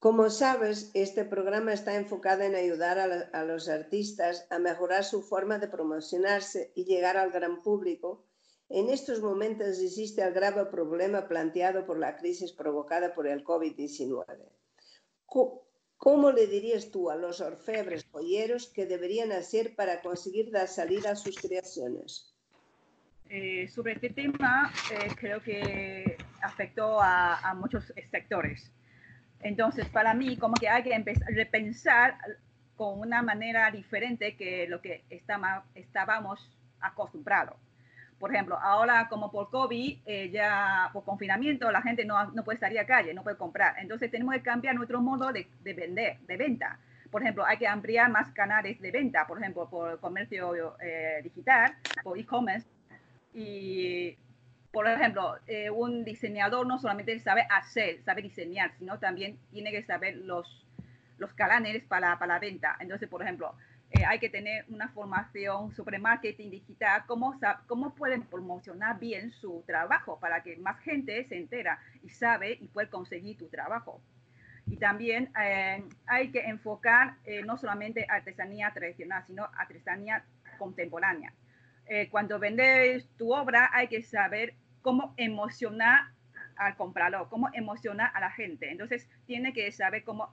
[0.00, 5.58] Como sabes, este programa está enfocado en ayudar a, los artistas a mejorar su forma
[5.58, 8.24] de promocionarse y llegar al gran público.
[8.70, 14.24] En estos momentos existe el grave problema planteado por la crisis provocada por el COVID-19.
[16.00, 21.10] ¿Cómo le dirías tú a los orfebres joyeros que deberían hacer para conseguir dar salida
[21.10, 22.34] a sus creaciones?
[23.28, 28.72] Eh, sobre este tema, eh, creo que afectó a, muchos sectores.
[29.40, 32.16] Entonces, para mí, como que hay que empezar a repensar
[32.76, 37.58] con una manera diferente que lo que estábamos acostumbrados.
[38.20, 42.58] Por ejemplo, ahora como por COVID, eh, ya por confinamiento, la gente no, no puede
[42.58, 43.76] salir a calle, no puede comprar.
[43.78, 46.78] Entonces tenemos que cambiar nuestro modo de, de vender, de venta.
[47.10, 51.74] Por ejemplo, hay que ampliar más canales de venta, por ejemplo, por comercio eh, digital,
[52.04, 52.68] por e-commerce.
[53.32, 54.16] Y,
[54.70, 59.82] por ejemplo, eh, un diseñador no solamente sabe hacer, sabe diseñar, sino también tiene que
[59.82, 60.66] saber los,
[61.16, 62.76] los canales para, para la venta.
[62.80, 63.54] Entonces, por ejemplo,
[63.92, 69.64] eh, hay que tener una formación sobre marketing digital, cómo, cómo pueden promocionar bien su
[69.66, 74.00] trabajo para que más gente se entera y sabe y puede conseguir tu trabajo.
[74.66, 80.24] Y también eh, hay que enfocar eh, no solamente artesanía tradicional, sino artesanía
[80.58, 81.32] contemporánea.
[82.10, 86.12] cuando vendes tu obra hay que saber cómo emocionar
[86.56, 88.70] al comprador, cómo emocionar a la gente.
[88.70, 90.32] Entonces, tiene que saber cómo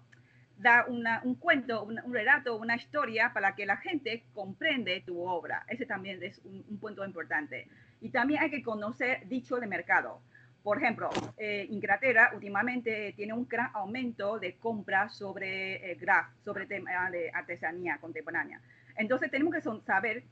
[0.58, 5.64] da un cuento, un, relato, una historia para que la gente comprende tu obra.
[5.68, 7.68] Ese también es un, punto importante.
[8.02, 10.22] Y también hay que conocer dicho de mercado.
[10.64, 15.98] Por ejemplo, eh, Inglaterra últimamente tiene un gran aumento de compras sobre eh,
[16.44, 18.60] sobre tema de artesanía contemporánea.
[18.98, 20.24] Entonces tenemos que saber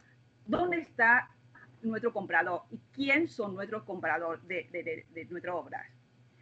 [0.45, 1.29] dónde está
[1.81, 5.85] nuestro comprador y quién son nuestros compradores de, de, de nuestras obras.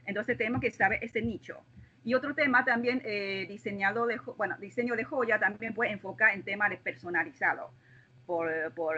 [0.06, 1.64] Entonces tenemos que saber ese nicho.
[2.04, 6.44] Y otro tema también, eh, diseñado de, bueno, diseño de joya también puede enfocar en
[6.44, 7.72] temas de personalizado,
[8.26, 8.98] por, por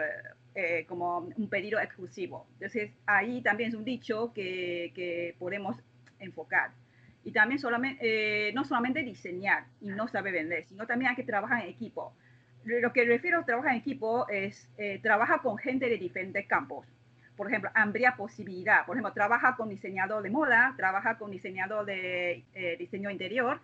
[0.54, 2.46] eh, como un pedido exclusivo.
[2.54, 5.76] Entonces, ahí también es un dicho que, que podemos
[6.18, 6.72] enfocar.
[7.22, 11.24] Y también solamente, eh, no solamente diseñar y no saber vender, sino también hay que
[11.24, 12.12] trabajar en equipo.
[12.64, 14.68] Lo que refiero a trabajar en equipo es
[15.00, 16.84] trabajar con gente de diferentes campos
[17.36, 18.86] por ejemplo, amplia posibilidad.
[18.86, 23.60] Por ejemplo, trabaja con diseñador de moda, trabaja con diseñador de eh, diseño interior.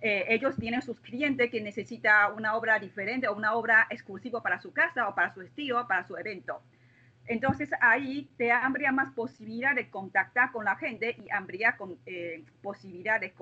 [0.00, 4.60] Eh, ellos tienen sus clientes que necesita una obra diferente o una obra exclusiva para
[4.60, 6.62] su casa o para su estilo, para su evento.
[7.26, 12.44] Entonces ahí te amplía más posibilidad de contactar con la gente y amplía con, eh,
[12.62, 13.32] posibilidad de,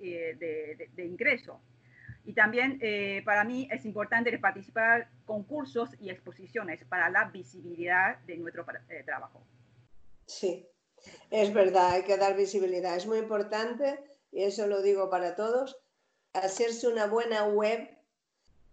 [0.00, 1.60] de, de ingreso.
[2.28, 8.18] Y también eh, para mí es importante participar en concursos y exposiciones para la visibilidad
[8.26, 9.40] de nuestro eh, trabajo.
[10.26, 10.68] Sí,
[11.30, 12.94] es verdad, hay que dar visibilidad.
[12.96, 13.98] Es muy importante,
[14.30, 15.78] y eso lo digo para todos,
[16.34, 17.88] hacerse una buena web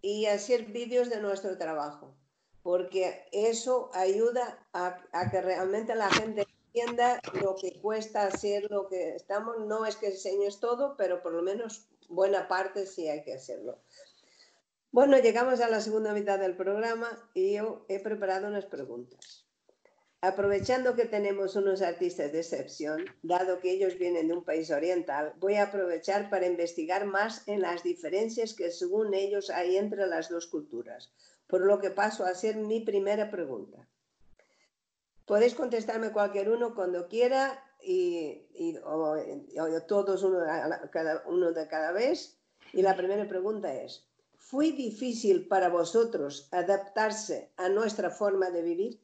[0.02, 2.14] y hacer vídeos de nuestro trabajo,
[2.62, 8.86] porque eso ayuda a, a que realmente la gente entienda lo que cuesta hacer lo
[8.86, 9.60] que estamos.
[9.60, 13.78] No es que enseñes todo, pero por lo menos buena parte sí hay que hacerlo.
[14.92, 19.46] Bueno, llegamos a la segunda mitad del programa y yo he preparado unas preguntas.
[20.22, 25.34] Aprovechando que tenemos unos artistas de excepción, dado que ellos vienen de un país oriental,
[25.36, 30.30] voy a aprovechar para investigar más en las diferencias que según ellos hay entre las
[30.30, 31.12] dos culturas,
[31.46, 33.86] por lo que paso a hacer mi primera pregunta.
[35.26, 38.76] Podéis contestarme cualquier uno cuando quiera y,
[39.86, 40.38] todos uno,
[40.90, 42.38] cada, uno de cada vez.
[42.72, 49.00] Y la primera pregunta es, ¿fue difícil para vosotros adaptarse a nuestra forma de vivir?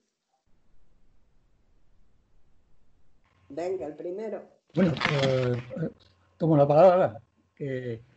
[3.48, 4.42] Venga, el primero.
[4.74, 5.54] Bueno, eh,
[6.38, 7.20] tomo la palabra.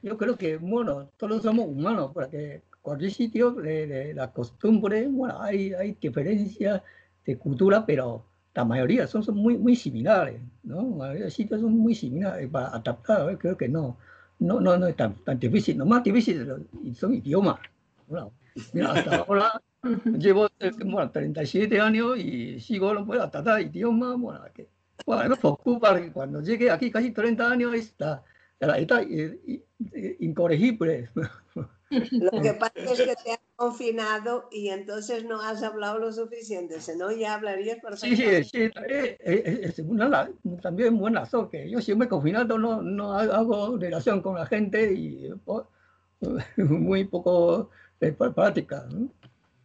[0.01, 5.39] Yo creo que, bueno, todos somos humanos, porque cualquier sitio de, de la costumbre, bueno,
[5.39, 6.81] hay, hay diferencias
[7.23, 8.25] de cultura, pero
[8.55, 10.81] la mayoría son, son muy, muy similares, ¿no?
[10.81, 13.37] La mayoría de sitios son muy similares para adaptar, ¿eh?
[13.37, 13.97] creo que no,
[14.39, 16.47] no, no, no es tan, tan difícil, lo más difícil
[16.95, 17.59] son idiomas.
[18.07, 18.31] Bueno,
[18.71, 19.61] mira, hasta ahora
[20.17, 20.47] llevo
[20.85, 24.69] bueno, 37 años y sigo no puedo adaptar idioma, bueno, que,
[25.05, 28.23] bueno, no me preocupa que cuando llegue aquí casi 30 años está,
[28.59, 29.01] está
[30.19, 31.09] incorregible.
[31.89, 36.97] Lo que pasa es que te confinado y entonces no has hablado lo suficiente, si
[36.97, 38.43] no ya hablarías perfectamente.
[38.43, 40.29] Sí, sí, eh, eh, es, una,
[40.61, 45.29] también buena razón, que yo siempre confinado no, no hago relación con la gente y
[46.57, 48.87] muy poco de práctica.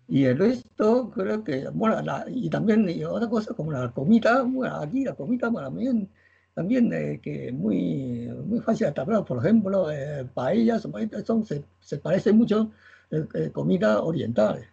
[0.08, 4.76] Y el resto creo que, bueno, y también y otra cosa como la comida, bueno,
[4.76, 6.08] aquí la comida bueno, también
[6.54, 9.24] también eh, que muy, muy fácil de adaptar.
[9.24, 10.86] Por ejemplo, eh, paellas
[11.24, 12.70] son, se, se parece mucho
[13.10, 14.66] eh, eh comida oriental.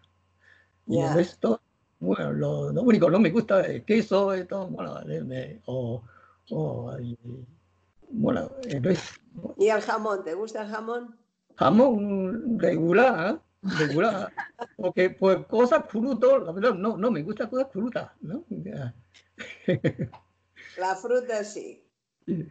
[0.87, 1.61] Y el resto,
[1.99, 6.01] bueno, lo, lo, único no me gusta es queso, esto, bueno, me, o,
[6.51, 7.17] o y,
[8.09, 9.19] bueno, entonces,
[9.57, 10.23] ¿Y el jamón?
[10.23, 11.17] ¿Te gusta el jamón?
[11.55, 14.31] Jamón regular, regular,
[14.77, 16.41] porque pues cosas frutas,
[16.77, 18.43] no, no me gusta cosas frutas, ¿no?
[20.77, 21.83] La fruta sí.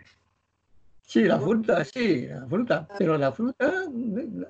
[1.07, 3.85] Sí, la fruta sí, la fruta, pero la fruta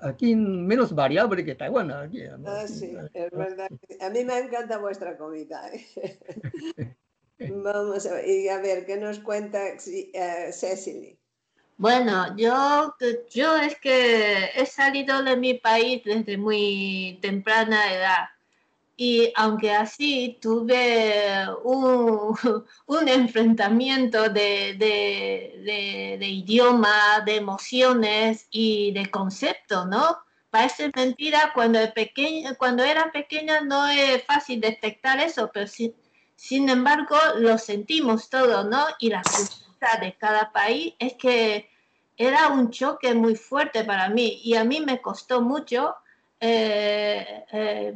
[0.00, 1.90] aquí menos variable que Taiwán.
[1.90, 3.68] Aquí, ah, sí, es verdad.
[4.00, 5.70] A mí me encanta vuestra comida.
[5.70, 6.96] ¿eh?
[7.62, 11.18] Vamos a ver, y a ver, ¿qué nos cuenta uh, Cecily?
[11.76, 12.94] Bueno, yo,
[13.28, 18.28] yo es que he salido de mi país desde muy temprana edad
[18.96, 22.34] y aunque así tuve un,
[22.86, 30.18] un enfrentamiento de, de, de, idioma, de emociones y de concepto, ¿no?
[30.50, 31.78] parece mentira, cuando,
[32.56, 38.86] cuando era pequeña no es fácil detectar eso, pero sin embargo lo sentimos todo, ¿no?
[38.98, 41.68] Y la cultura de cada país es que
[42.16, 45.94] era un choque muy fuerte para mí y a mí me costó mucho
[46.38, 47.94] eh, eh,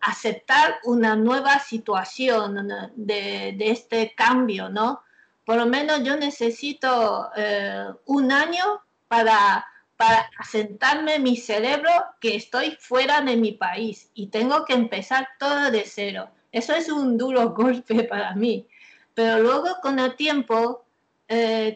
[0.00, 2.66] aceptar una nueva situación
[2.96, 5.02] de, este cambio, ¿no?
[5.44, 9.66] Por lo menos yo necesito eh, un año para,
[9.98, 15.28] para asentarme en mi cerebro que estoy fuera de mi país y tengo que empezar
[15.38, 16.30] todo de cero.
[16.52, 18.66] Eso es un duro golpe para mí.
[19.14, 20.84] Pero luego con el tiempo,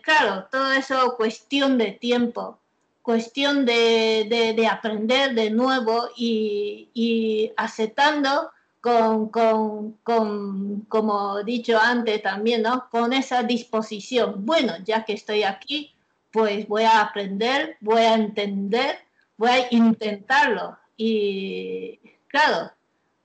[0.02, 2.60] claro, todo eso cuestión de tiempo
[3.02, 9.28] cuestión de, aprender de nuevo y, aceptando con,
[10.88, 12.88] como he dicho antes también, ¿no?
[12.90, 14.46] Con esa disposición.
[14.46, 15.92] Bueno, ya que estoy aquí,
[16.32, 18.98] pues voy a aprender, voy a entender,
[19.36, 20.78] voy a intentarlo.
[20.96, 21.98] Y
[22.28, 22.70] claro,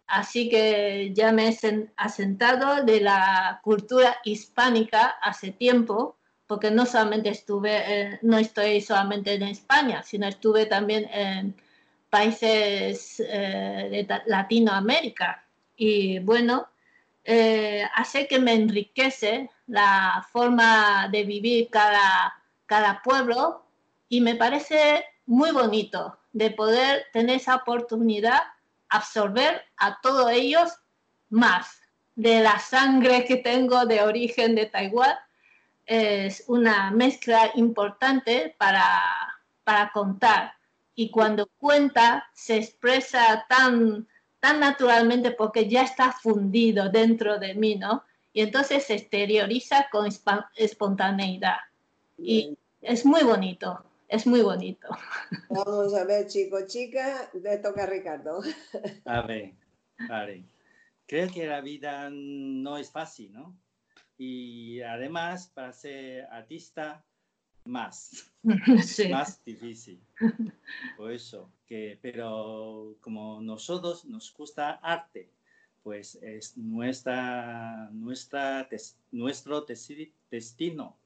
[0.07, 6.17] así que ya me he asentado de la cultura hispánica hace tiempo
[6.48, 11.56] porque no solamente estuve, no estoy solamente en España, sino estuve también en
[12.10, 15.43] países eh, de Latinoamérica.
[15.76, 16.68] Y bueno,
[17.24, 22.34] eh, hace que me enriquece la forma de vivir cada,
[22.66, 23.66] cada pueblo
[24.08, 28.43] y me parece muy bonito de poder tener esa oportunidad,
[28.89, 30.72] absorber a todos ellos
[31.30, 31.82] más
[32.16, 35.16] de la sangre que tengo de origen de Taiwán
[35.86, 38.89] es una mezcla importante para,
[39.63, 40.53] para contar.
[40.95, 44.07] Y cuando cuenta, se expresa tan,
[44.39, 48.03] tan naturalmente porque ya está fundido dentro de mí, ¿no?
[48.33, 50.09] Y entonces se exterioriza con
[50.55, 51.57] espontaneidad.
[52.17, 54.88] Y es muy bonito, es muy bonito.
[55.49, 58.41] Vamos a ver, chico, chica, le toca a Ricardo.
[59.05, 59.53] A ver,
[60.09, 60.45] vale.
[61.07, 63.55] Creo que la vida no es fácil, ¿no?
[64.18, 67.03] Y además para ser artista
[67.66, 68.32] más,
[69.11, 69.99] más difícil.
[70.97, 75.30] Por eso, que, pero como nosotros nos gusta arte,
[75.84, 78.68] pues es nuestra, nuestra,
[79.11, 79.66] nuestro
[80.32, 80.97] destino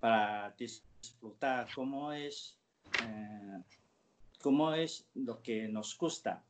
[0.00, 2.56] para disfrutar cómo es,
[3.02, 3.62] eh,
[4.40, 6.44] cómo es lo que nos gusta.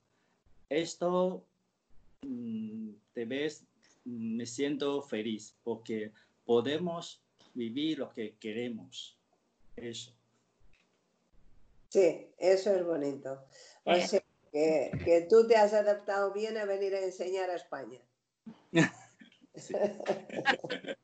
[0.68, 1.44] Esto
[2.22, 3.64] mm, te ves
[4.04, 6.12] me siento feliz porque
[6.44, 7.22] podemos
[7.54, 9.18] vivir lo que queremos.
[9.76, 10.12] Eso.
[11.88, 13.44] Sí, eso es bonito.
[13.84, 14.06] O eh.
[14.06, 18.00] sea, que, que, tú te has adaptado bien a venir a enseñar a España.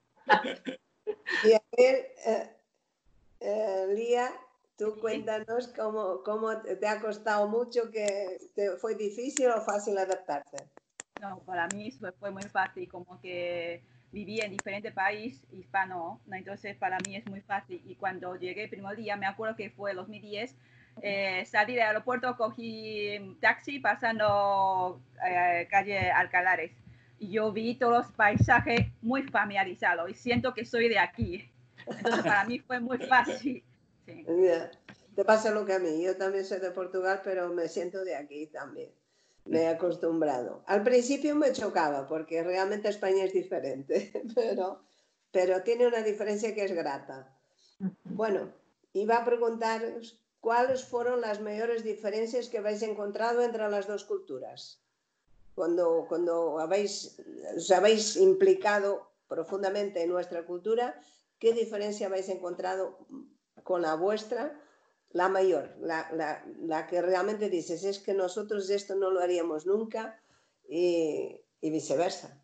[1.45, 2.57] y a ver, eh,
[3.41, 4.33] eh, Lía,
[4.77, 10.69] tú cuéntanos cómo, cómo te ha costado mucho, que te fue difícil o fácil adaptarte.
[11.21, 16.37] No, para mí fue muy fácil, como que viví en diferentes países hispanos, ¿no?
[16.37, 17.83] entonces para mí es muy fácil.
[17.87, 20.57] Y cuando llegué el primer día, me acuerdo que fue 2010,
[21.03, 26.73] eh, salí del aeropuerto, cogí taxi pasando eh, calle Alcalares
[27.19, 31.51] y yo vi todos los paisajes muy familiarizados y siento que soy de aquí.
[31.87, 33.63] Entonces para mí fue muy fácil.
[34.07, 38.17] Te pasa lo que a mí, yo también soy de Portugal, pero me siento de
[38.17, 38.91] aquí también
[39.45, 40.63] me he acostumbrado.
[40.67, 44.81] Al principio me chocaba porque realmente España es diferente, pero,
[45.31, 47.37] pero tiene una diferencia que es grata.
[48.05, 48.53] Bueno,
[48.93, 54.81] iba a preguntaros cuáles fueron las mayores diferencias que habéis encontrado entre las dos culturas.
[55.55, 57.19] Cuando, cuando habéis,
[57.57, 61.01] os habéis implicado profundamente en nuestra cultura,
[61.39, 62.99] ¿qué diferencia habéis encontrado
[63.63, 64.59] con la vuestra?
[65.13, 70.21] La mayor, la, que realmente dices, es que nosotros esto no lo haríamos nunca
[70.69, 72.39] y, viceversa.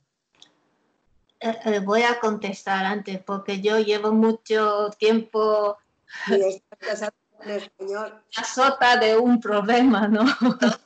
[1.41, 5.77] Eh, eh, voy a contestar antes porque yo llevo mucho tiempo
[6.29, 6.63] y
[7.81, 10.25] la sota de un problema, ¿no?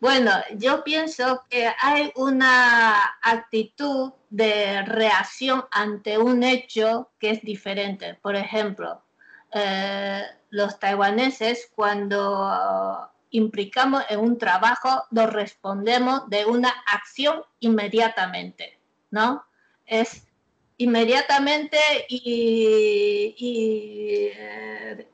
[0.00, 8.14] bueno, yo pienso que hay una actitud de reacción ante un hecho que es diferente.
[8.22, 9.02] Por ejemplo,
[9.52, 18.78] eh, los taiwaneses cuando implicamos en un trabajo, nos respondemos de una acción inmediatamente,
[19.10, 19.44] ¿no?
[19.86, 20.26] Es
[20.78, 21.78] inmediatamente
[22.08, 23.34] y,
[24.34, 25.06] eh,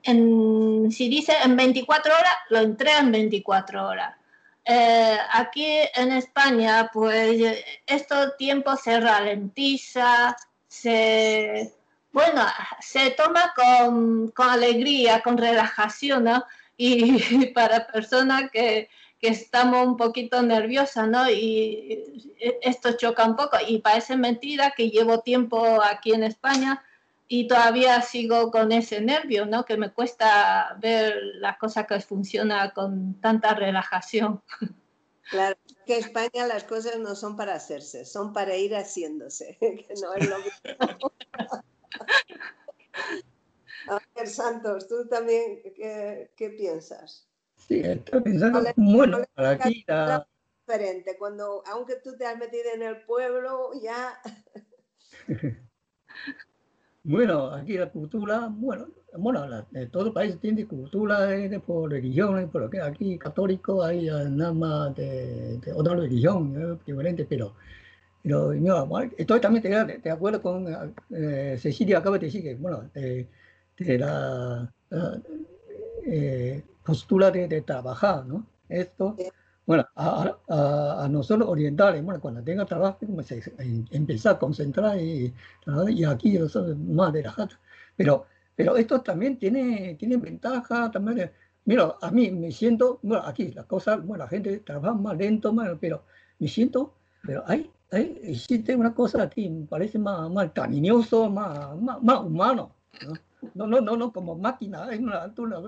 [0.91, 4.17] si dice en 24 horas, lo entrega en 24 horas.
[4.65, 11.73] Eh, aquí en España, pues estos tiempos se ralentiza, se,
[12.17, 12.47] bueno,
[12.81, 16.43] se toma con, alegría, con relajación, ¿no?
[16.79, 17.19] y
[17.55, 18.89] para personas que,
[19.21, 21.31] que estamos un poquito nerviosas, ¿no?
[21.31, 22.25] Y
[22.63, 26.83] esto choca un poco y parece mentira que llevo tiempo aquí en España
[27.29, 29.67] y todavía sigo con ese nervio, ¿no?
[29.67, 34.43] Que me cuesta ver las cosas que funcionan con tanta relajación.
[35.29, 39.59] Claro, que en España las cosas no son para hacerse, son para ir haciéndose,
[40.01, 41.13] no es lo mismo.
[43.89, 47.29] A ver, Santos, tú también, ¿qué, qué piensas?
[47.57, 50.27] Sí, estoy pensando, bueno, aquí la...
[50.67, 54.21] Diferente, cuando, aunque tú te has metido en el pueblo, ya...
[57.05, 62.51] bueno, aquí la cultura, bueno, bueno, la, todo el país tiene cultura de, por religión,
[62.51, 67.55] por lo que aquí católico hay nada más de, de otra religión diferente, pero,
[68.27, 68.53] pero
[69.17, 70.67] estoy también de, de acuerdo con
[71.11, 73.29] eh, Cecilia, acaba de decir que, bueno, de,
[73.99, 74.73] la,
[76.07, 78.47] eh, postura de, trabajar, ¿no?
[78.69, 79.17] Esto,
[79.65, 83.33] bueno, a, a, nosotros orientales, bueno, cuando tenga trabajo, pues,
[83.91, 85.33] empezar a concentrar y,
[85.89, 86.39] y aquí
[86.77, 87.59] más de la jata.
[87.97, 91.31] Pero pero esto también tiene, tiene ventaja, también,
[91.67, 95.53] mira, a mí me siento, bueno, aquí las cosas, bueno, la gente trabaja más lento,
[95.53, 96.05] más, pero
[96.39, 101.77] me siento, pero hay, hay, existe una cosa aquí, me parece más, más cariñoso, más,
[101.81, 102.75] más, más humano,
[103.55, 103.67] ¿no?
[103.67, 105.61] No, no, no, como máquina, hay una altura,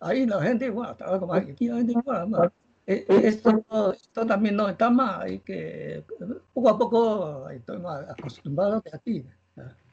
[0.00, 2.50] ahí la gente, bueno, trabaja más, aquí la gente, bueno, más,
[2.86, 6.04] e, esto, esto, también no está más, hay que
[6.52, 9.26] poco a poco estoy más acostumbrado que aquí.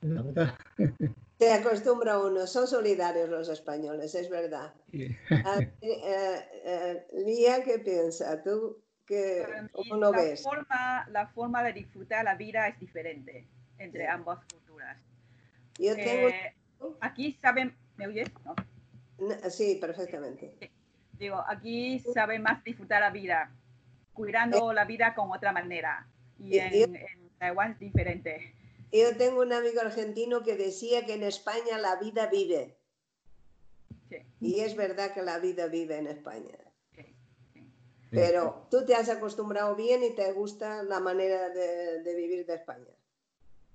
[0.02, 0.54] La verdad.
[1.40, 4.74] Se acostumbra uno, son solidarios los españoles, es verdad.
[4.94, 5.18] Eh,
[5.82, 8.42] eh, Lía, ¿qué piensa?
[8.42, 8.78] ¿Tú
[9.08, 10.44] lo la ves?
[10.44, 13.48] Forma, la forma de disfrutar la vida es diferente
[13.78, 14.98] entre ambas culturas.
[15.78, 16.30] Yo tengo...
[16.30, 16.56] Eh,
[17.02, 18.30] aquí saben, ¿me oyes?
[19.50, 20.72] Sí, perfectamente.
[21.14, 23.52] Digo, aquí saben más disfrutar la vida,
[24.14, 26.08] cuidando la vida con otra manera.
[26.38, 28.54] Y en, en Taiwán es diferente.
[28.92, 32.78] Yo tengo un amigo argentino que decía que en España la vida vive.
[34.40, 36.58] Y es verdad que la vida vive en España.
[38.16, 42.94] Pero tú te has acostumbrado bien y te gusta la manera de, vivir de España.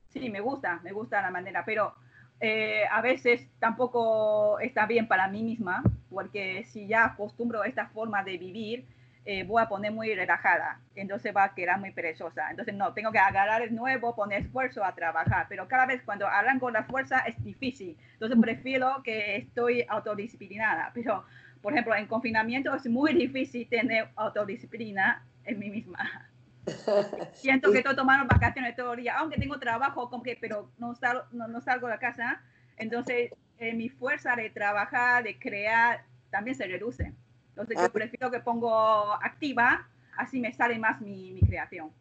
[0.09, 1.95] Sí, me gusta, me gusta la manera, pero
[2.41, 7.87] eh, a veces tampoco está bien para mí misma, porque si ya acostumbro a esta
[7.89, 8.89] forma de vivir,
[9.27, 12.51] eh, voy a poner muy relajada, entonces va a quedar muy perezosa.
[12.51, 16.27] Entonces, no, tengo que agarrar el nuevo, poner esfuerzo a trabajar, pero cada vez cuando
[16.27, 17.99] arranco la fuerza es difícil.
[18.15, 20.91] Entonces, prefiero que estoy autodisciplinada.
[20.95, 21.25] Pero,
[21.63, 26.31] por ejemplo, en confinamiento es muy difícil tener autodisciplina en mí misma.
[27.35, 30.95] Siento que estoy tomando vacaciones todo el día, aunque tengo trabajo, como que, pero no,
[30.95, 32.43] salgo, no, no salgo de la casa.
[32.77, 37.13] Entonces, eh, mi fuerza de trabajar, de crear, también se reduce.
[37.51, 37.93] Entonces yo ah.
[37.93, 41.93] prefiero que pongo activa, así me sale más mi, mi creación.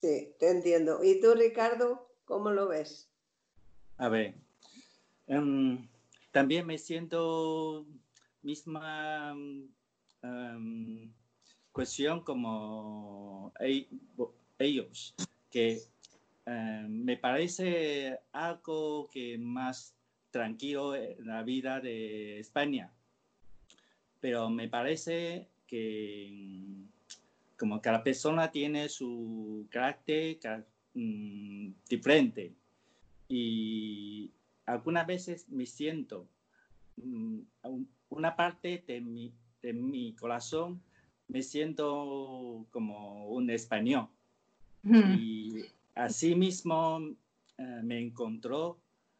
[0.00, 1.00] Sí, te entiendo.
[1.04, 3.10] ¿Y tú, Ricardo, cómo lo ves?
[3.98, 4.34] A ver,
[5.26, 5.86] em,
[6.30, 7.86] también me siento
[8.42, 9.34] misma
[10.22, 11.12] um,
[11.72, 13.52] cuestión como
[14.58, 15.14] ellos,
[15.50, 15.82] que
[16.46, 19.94] em, me parece algo que más
[20.30, 22.92] tranquilo en la vida de España.
[24.20, 26.82] Pero me parece que
[27.58, 32.52] como cada persona tiene su carácter mm, diferente.
[33.28, 34.30] Y
[34.66, 36.26] algunas veces me siento
[36.96, 37.38] mm,
[38.12, 39.32] una parte de mi,
[39.62, 40.80] de mi corazón
[41.28, 44.08] me siento como un español.
[44.84, 47.00] Y así mismo
[47.56, 48.78] eh, me encontró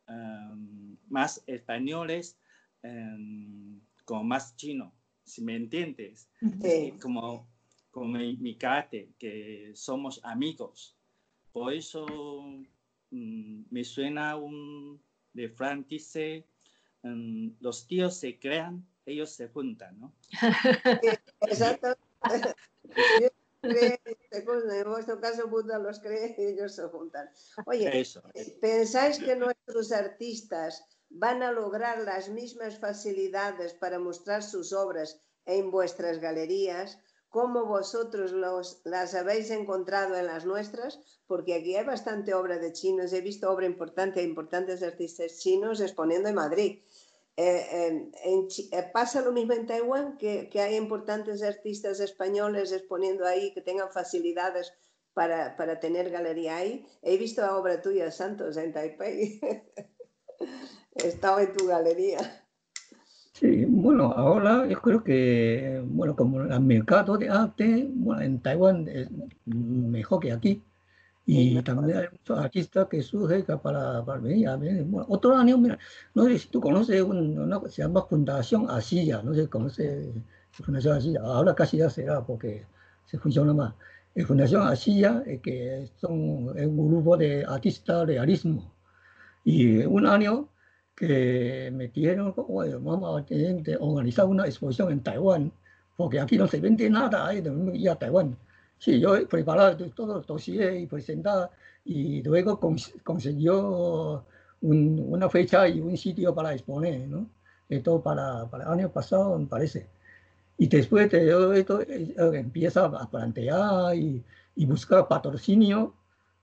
[0.09, 2.36] em, más españoles
[2.82, 4.93] em, como más chino,
[5.24, 6.28] si me entiendes,
[7.01, 7.47] como,
[7.93, 10.97] como mi, mi, carácter, que somos amigos.
[11.53, 12.05] Por eso
[13.11, 15.01] mm, me suena un
[15.32, 16.45] de Frank dice,
[17.03, 20.13] mm, los tíos se crean, ellos se juntan, ¿no?
[21.43, 21.97] exacto.
[23.63, 27.31] en vuestro caso Buda los cree y ellos se juntan.
[27.67, 28.23] Oye, Eso.
[28.61, 35.71] ¿pensáis que nuestros artistas van a lograr las mismas facilidades para mostrar sus obras en
[35.71, 36.99] vuestras galerías
[37.33, 38.33] como vosotros
[38.85, 43.51] las habéis encontrado en las nuestras, porque aquí hay bastante obra de chinos, he visto
[43.51, 46.80] obra importante, importantes artistas chinos exponiendo en Madrid.
[47.39, 53.62] Eh, eh, ¿Pasa lo mismo en Taiwán, que, hay importantes artistas españoles exponiendo ahí, que
[53.62, 54.74] tengan facilidades
[55.14, 56.87] para, para tener galería ahí?
[57.01, 59.41] He visto obra tuya, Santos, en Taipei.
[60.97, 62.41] Estaba en tu galería.
[63.43, 68.86] Sí, bueno, ahora yo creo que, bueno, como el mercado de arte, bueno, en Taiwán
[68.88, 69.09] es
[69.47, 70.62] mejor que aquí.
[71.26, 74.84] Y también hay muchos artistas que surgen para, para venir a ver.
[74.84, 75.78] Bueno, otro año, mira,
[76.14, 80.11] no sé si tú conoces una que se llama Fundación Asilla, no sé conoces
[80.53, 82.66] Fundación Asilla, ahora casi ya será porque
[83.07, 83.74] se funciona más.
[84.14, 86.12] La Fundación Asilla, eh, que son
[86.51, 88.72] un grupo de artistas realismo.
[89.45, 90.49] Y un año
[90.95, 95.53] que me dijeron, bueno, vamos a que organizar una exposición en Taiwán,
[95.97, 98.36] porque aquí no se vende nada, hay de ir a Taiwán.
[98.78, 101.51] Sí, yo he preparado todo el dossier y presentar
[101.84, 104.24] y luego cons consiguió
[104.61, 107.26] un, una fecha y un sitio para exponer, ¿no?
[107.68, 109.88] Esto para, para el año pasado, me parece.
[110.59, 114.22] Y después de todo esto eh, empieza a plantear y,
[114.57, 115.95] y buscar patrocinio,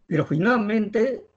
[0.08, 1.29] pero finalmente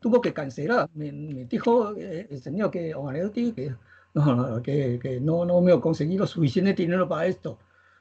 [0.00, 0.88] tuvo que cancelar.
[0.94, 2.94] Me, me dijo eh, el señor que,
[3.32, 3.74] que,
[4.14, 7.58] no, que, que no, no me he conseguido suficiente dinero para esto.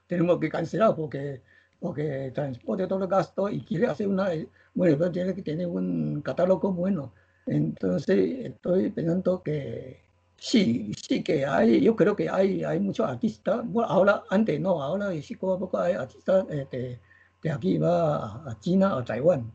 [0.07, 1.41] Tenemos que cancelar porque
[1.83, 4.29] porque transporte todos los gastos y quiere hacer una,
[4.73, 7.13] bueno, tiene que tener un catálogo bueno.
[7.45, 10.01] Entonces estoy pensando que
[10.37, 14.81] sí, sí que hay, yo creo que hay, hay muchos artistas, bueno, ahora, antes no,
[14.81, 16.99] ahora sí poco a poco hay artistas de,
[17.43, 19.51] de aquí va a China o Taiwán,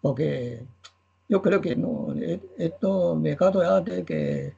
[0.00, 0.64] porque
[1.28, 4.54] yo creo que no, e, estos mercados de arte que,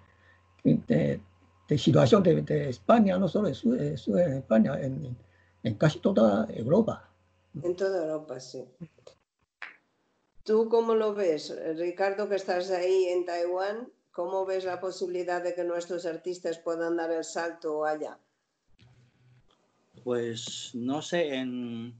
[0.65, 1.21] de,
[1.69, 5.17] de situación de, de, España, no solo en, España, en,
[5.63, 7.09] en casi toda Europa.
[7.63, 8.65] En toda Europa, sí.
[10.45, 13.91] ¿Tú cómo lo ves, Ricardo, que estás ahí en Taiwán?
[14.13, 18.19] ¿Cómo ves la posibilidad de que nuestros artistas puedan dar el salto allá?
[20.03, 21.95] Pues no sé, en,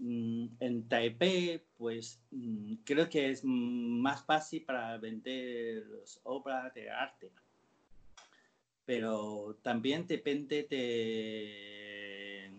[0.00, 5.84] en Taipei, pues mm, creo que es más fácil para vender
[6.24, 7.30] obras de arte.
[8.86, 12.50] Pero también depende de,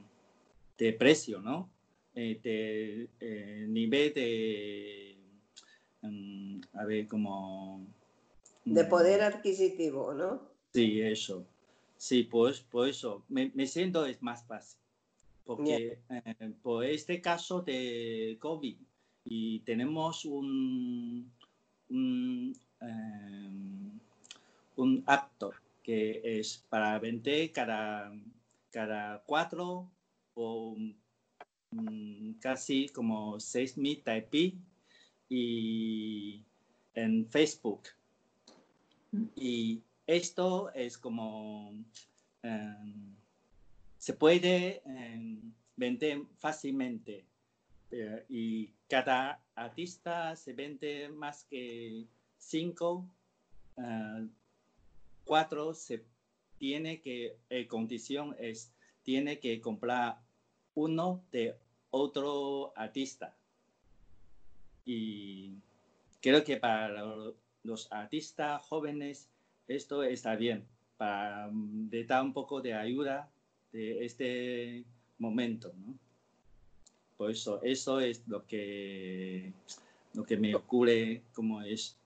[0.77, 1.69] de precio, ¿no?
[2.15, 5.17] eh, de eh, nivel de,
[6.03, 7.85] um, a ver, como...
[8.65, 10.41] De poder adquisitivo, ¿no?
[10.73, 11.45] Sí, eso.
[11.97, 14.79] Sí, pues por eso me, me siento es más fácil.
[15.45, 18.77] Porque eh, por este caso de COVID
[19.25, 21.31] y tenemos un,
[21.89, 23.99] un, um,
[24.77, 25.51] un acto
[25.83, 28.11] que es para vender cada,
[28.71, 29.89] cada cuatro
[30.35, 30.75] o
[31.71, 34.59] Mm, casi como 6.000 taipí
[35.29, 36.43] y
[36.93, 37.83] en Facebook.
[39.35, 41.73] Y esto es como
[42.43, 43.15] em,
[44.01, 47.23] se puede em, vender fácilmente
[47.91, 53.07] eh, y cada artista se vende más que cinco,
[53.75, 54.27] uh,
[55.23, 56.03] cuatro se
[56.57, 58.73] tiene que, eh, condición es,
[59.03, 60.17] tiene que comprar
[60.73, 61.55] uno de
[61.91, 63.35] otro artista.
[64.83, 65.59] Y
[66.21, 67.05] creo que para
[67.61, 69.29] los artistas jóvenes
[69.67, 73.29] esto está bien, para mm, dar un poco de ayuda
[73.71, 74.85] de este
[75.17, 75.71] momento.
[77.17, 79.53] Por eso, eso es lo que,
[80.13, 81.97] lo que me ocurre como es.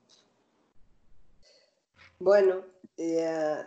[2.18, 2.64] Bueno,
[2.96, 3.64] eh,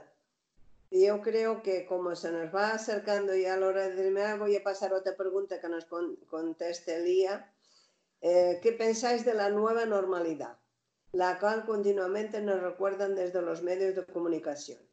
[0.91, 4.64] yo creo que como se nos va acercando ya la hora de terminar, voy a
[4.64, 7.52] pasar otra pregunta que nos conteste Lía.
[8.22, 10.58] Eh, ¿Qué pensáis de la nueva normalidad?
[11.12, 14.88] La cual continuamente nos recuerdan desde los medios de comunicación.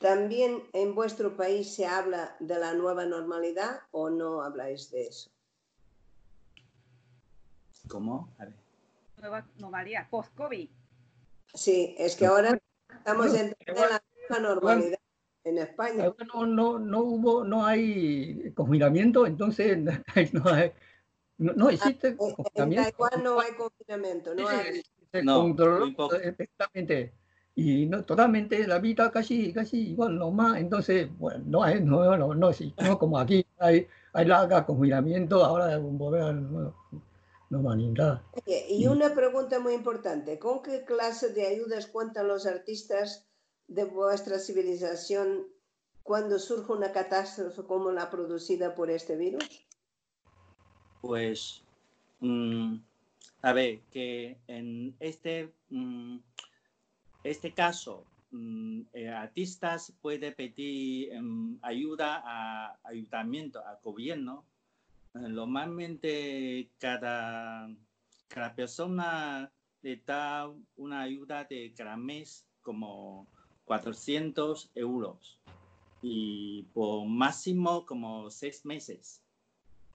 [0.00, 5.30] ¿También en vuestro país se habla de la nueva normalidad o no habláis de eso?
[7.88, 8.28] ¿Cómo?
[9.18, 10.68] Nueva normalidad, post-COVID.
[11.54, 12.58] Sí, es que ahora
[12.90, 15.00] estamos en la nueva normalidad
[15.44, 16.12] en España.
[16.34, 19.78] No, no, no hubo, no hay confinamiento, entonces
[20.32, 20.72] no, hay,
[21.38, 22.88] no, existe ah, confinamiento.
[22.88, 24.82] En Taiwán no hay confinamiento, no hay.
[25.12, 27.14] Se controló perfectamente
[27.58, 32.34] y no, totalmente la vida casi, casi igual, más entonces, bueno, no hay, no, no,
[32.34, 36.74] no, sí, no como aquí hay, hay larga confinamiento, ahora volver a no,
[37.48, 38.20] normalidad.
[38.68, 43.26] Y una pregunta muy importante, ¿con qué clase de ayudas cuentan los artistas
[43.68, 45.46] de vuestra civilización
[46.02, 49.64] cuando surge una catástrofe como la producida por este virus?
[51.00, 51.62] Pues,
[52.20, 52.76] mm,
[53.40, 56.18] a ver, que en este, mm,
[57.26, 64.44] este caso, mm, eh, artistas puede pedir em, ayuda a ayuntamiento, al gobierno.
[65.14, 67.68] Eh, normalmente cada,
[68.28, 69.50] cada persona
[69.82, 73.26] le da una ayuda de cada mes como
[73.64, 75.38] 400 euros
[76.02, 79.22] y por máximo como seis meses.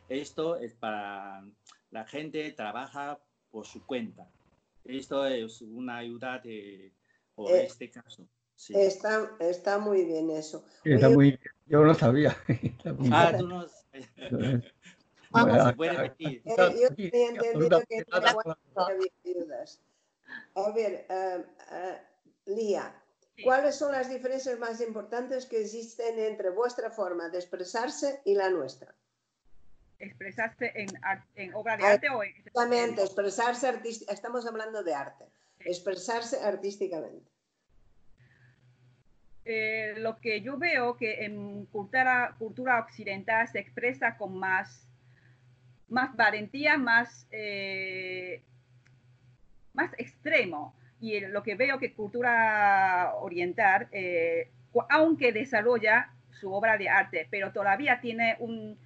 [0.09, 1.43] Esto es para
[1.91, 3.19] la gente trabaja
[3.51, 4.27] por su cuenta.
[4.83, 6.91] Esto es una ayuda de,
[7.35, 8.27] por Eh, este caso.
[8.55, 8.73] Sí.
[8.77, 10.65] Está, está muy bien eso.
[10.83, 11.53] Está Oye, muy bien.
[11.65, 12.37] Yo no lo sabía.
[12.47, 13.65] Está muy Ah, tú no...
[13.65, 13.71] Vamos,
[15.31, 16.41] Bueno, se puede repetir.
[16.45, 18.03] Eh, yo tenía entendido que
[18.75, 19.81] había ayudas.
[20.55, 21.45] A ver, eh,
[22.45, 22.95] Lía.
[23.43, 28.49] ¿cuáles son las diferencias más importantes que existen entre vuestra forma de expresarse y la
[28.51, 28.93] nuestra?
[29.97, 30.89] ¿Expresarse en,
[31.35, 32.29] en obra de Ah, arte o en...
[32.37, 34.13] Exactamente, expresarse artísticamente.
[34.13, 35.25] Estamos hablando de arte.
[35.65, 37.31] Expresarse artísticamente.
[39.43, 42.35] Eh, lo que yo veo que en cultura,
[42.79, 44.87] occidental se expresa con más,
[45.89, 48.41] más valentía, más, eh,
[49.73, 50.75] más extremo.
[50.99, 54.51] Y lo que veo que cultura oriental, eh,
[54.89, 58.77] aunque desarrolla su obra de arte, pero todavía tiene un...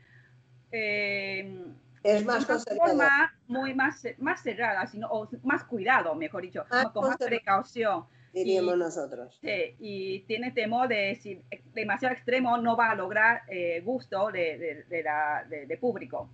[2.06, 6.88] Es más una forma muy más, más cerrada, sino, o más cuidado, mejor dicho, Más
[6.92, 8.06] con más precaución.
[8.32, 9.38] diríamos y- nosotros.
[9.42, 11.42] Sí, y tiene temor de si
[11.74, 16.30] demasiado extremo no va a lograr eh, gusto de, de, de la, de, público.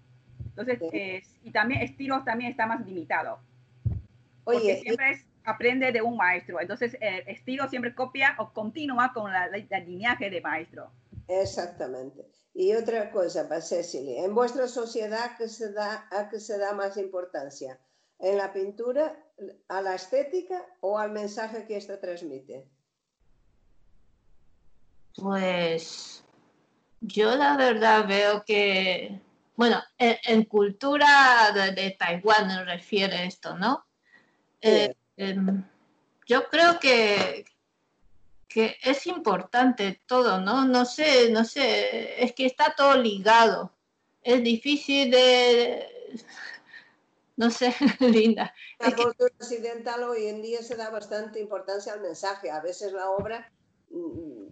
[0.45, 0.89] Entonces, Sí.
[0.91, 3.39] eh, y también estilos también está más limitado.
[4.43, 6.59] Porque Oye, y- siempre es- aprende de un maestro.
[6.59, 10.91] Entonces, el estilo siempre copia o continúa con la, la, la lineaje de maestro.
[11.27, 12.27] Exactamente.
[12.53, 16.97] Y otra cosa, Cecily, en vuestra sociedad, ¿qué se da, ¿a qué se da más
[16.97, 17.79] importancia?
[18.19, 19.17] ¿En la pintura,
[19.69, 22.67] a la estética o al mensaje que esta transmite?
[25.15, 26.23] Pues
[26.99, 29.21] yo la verdad veo que,
[29.55, 33.85] bueno, en, en cultura de, de Taiwán me refiere esto, ¿no?
[34.61, 35.63] Eh, em,
[36.27, 37.45] yo creo que,
[38.51, 40.65] que es importante todo, ¿no?
[40.65, 43.71] No sé, no sé, es que está todo ligado.
[44.21, 45.87] Es difícil de,
[47.37, 48.53] no sé, linda.
[48.79, 52.51] La cultura occidental hoy en día se da bastante importancia al mensaje.
[52.51, 53.51] A veces la obra
[53.89, 54.47] mm,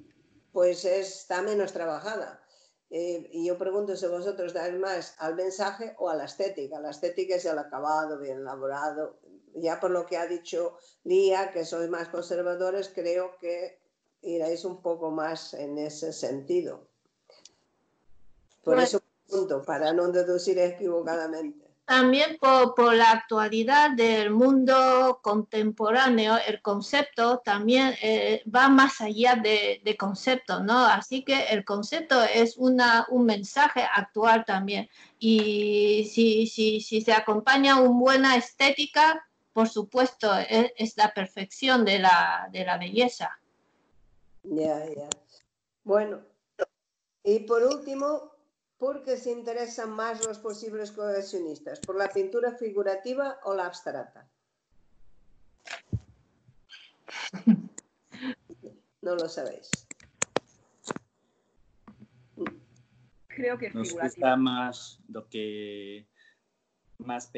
[0.51, 2.41] pues está menos trabajada.
[2.89, 6.79] Eh, y yo pregunto si vosotros dais más al mensaje o a la estética.
[6.79, 9.19] La estética es el acabado, bien elaborado.
[9.55, 13.79] Ya por lo que ha dicho Lía, que sois más conservadores, creo que
[14.21, 16.87] iréis un poco más en ese sentido.
[18.63, 21.67] Por Pues- eso pregunto, para no deducir equivocadamente.
[21.85, 29.35] También por, por la actualidad del mundo contemporáneo, el concepto también eh, va más allá
[29.35, 30.85] de, de concepto, ¿no?
[30.85, 34.87] Así que el concepto es una, un mensaje actual también.
[35.17, 41.85] Y si, si, si se acompaña una buena estética, por supuesto, es, es la perfección
[41.85, 43.31] de la, de la belleza.
[44.49, 45.09] Ya, ya.
[45.83, 46.21] Bueno,
[47.23, 48.31] y por último,
[48.77, 51.79] ¿por qué se interesan más los posibles coleccionistas?
[51.81, 54.27] ¿Por la pintura figurativa o la abstracta?
[59.01, 59.71] No lo sabéis.
[63.27, 66.05] Creo que es Nos gusta más lo que
[66.97, 67.31] más.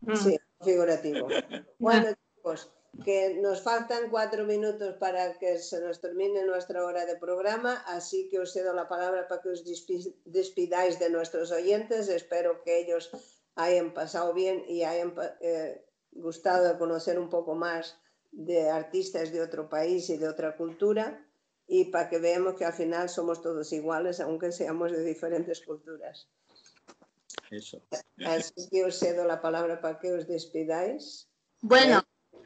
[0.00, 0.16] Mm.
[0.16, 1.28] Sí, figurativo.
[1.78, 2.70] Bueno, chicos,
[3.04, 8.28] que nos faltan cuatro minutos para que se nos termine nuestra hora de programa, así
[8.28, 12.08] que os cedo la palabra para que os despi- despidáis de nuestros oyentes.
[12.08, 13.10] Espero que ellos
[13.56, 17.98] hayan pasado bien y hayan eh, gustado de conocer un poco más
[18.30, 21.26] de artistas de otro país y de otra cultura
[21.66, 26.28] y para que veamos que al final somos todos iguales, aunque seamos de diferentes culturas.
[27.50, 27.80] Eso.
[28.24, 31.28] Así que os cedo la palabra para que os despidáis.
[31.60, 32.02] Bueno,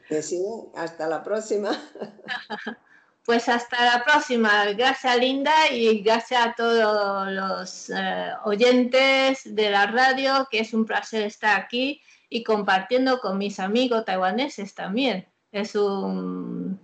[0.07, 0.41] Que sí,
[0.75, 1.71] hasta la próxima.
[3.27, 4.63] Pues hasta la próxima.
[4.71, 10.85] Gracias Linda y gracias a todos los eh, oyentes de la radio, que es un
[10.85, 15.27] placer estar aquí y compartiendo con mis amigos taiwaneses también.
[15.51, 16.79] Es un,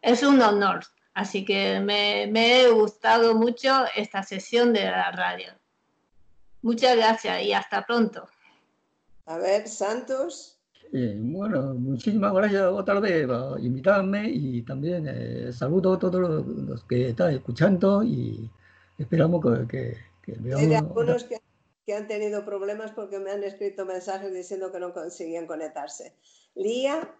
[0.00, 0.84] es un honor.
[1.14, 5.52] Así que me, me he gustado mucho esta sesión de la radio.
[6.62, 8.28] Muchas gracias y hasta pronto.
[9.26, 10.57] A ver, Santos.
[10.92, 16.46] Eh, bueno, muchísimas gracias otra vez por invitarme y también eh, saludo a todos los,
[16.46, 18.50] los que están escuchando y
[18.96, 20.74] esperamos que, que, que Hay veamos.
[20.76, 21.36] algunos que,
[21.84, 26.14] que han tenido problemas porque me han escrito mensajes diciendo que no conseguían conectarse.
[26.54, 27.14] Lía,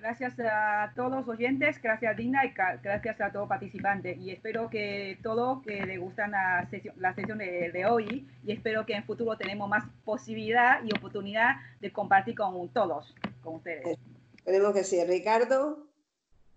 [0.00, 4.16] Gracias a todos los oyentes, gracias Dina y gracias a todo participante.
[4.16, 8.52] Y espero que todo que le gustan la sesión, la sesión de, de hoy y
[8.52, 13.98] espero que en futuro tenemos más posibilidad y oportunidad de compartir con todos, con ustedes.
[14.36, 15.04] esperemos que sí.
[15.04, 15.90] Ricardo,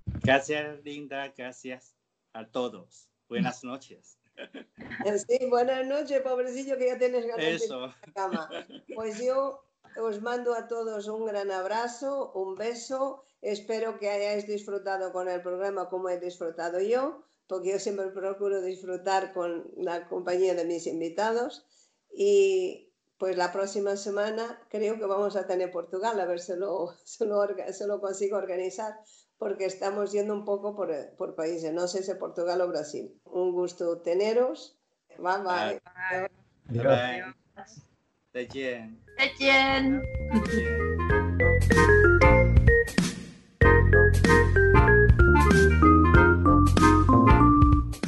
[0.05, 1.33] Gracias, Linda.
[1.35, 1.95] Gracias
[2.33, 3.09] a todos.
[3.27, 4.17] Buenas noches.
[5.27, 7.79] Sí, buenas noches, pobrecillo, que ya tienes ganas Eso.
[7.79, 8.49] de ir a la cama.
[8.95, 9.63] Pues yo
[9.97, 13.25] os mando a todos un gran abrazo, un beso.
[13.42, 18.60] Espero que hayáis disfrutado con el programa como he disfrutado yo, porque yo siempre procuro
[18.60, 21.64] disfrutar con la compañía de mis invitados.
[22.12, 26.94] Y pues la próxima semana creo que vamos a tener Portugal, a ver si lo,
[27.04, 28.94] si lo, orga- si lo consigo organizar,
[29.38, 33.12] porque estamos yendo un poco por, por países, no sé si Portugal o Brasil.
[33.24, 34.76] Un gusto teneros.
[35.18, 35.80] Bye bye.
[36.10, 36.28] Bye.
[36.70, 37.34] Bye bye.
[38.32, 38.96] 再见。
[39.16, 40.02] 再见。
[40.30, 40.38] 再
[42.20, 42.21] 见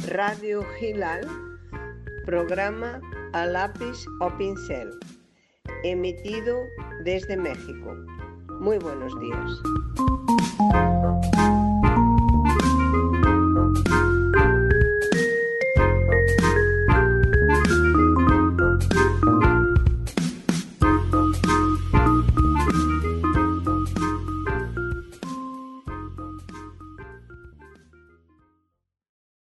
[0.08, 1.26] Radio Hilal,
[2.24, 3.00] programa
[3.32, 4.90] a lápiz o pincel,
[5.84, 6.56] emitido
[7.04, 7.94] desde México.
[8.60, 10.95] Muy buenos días.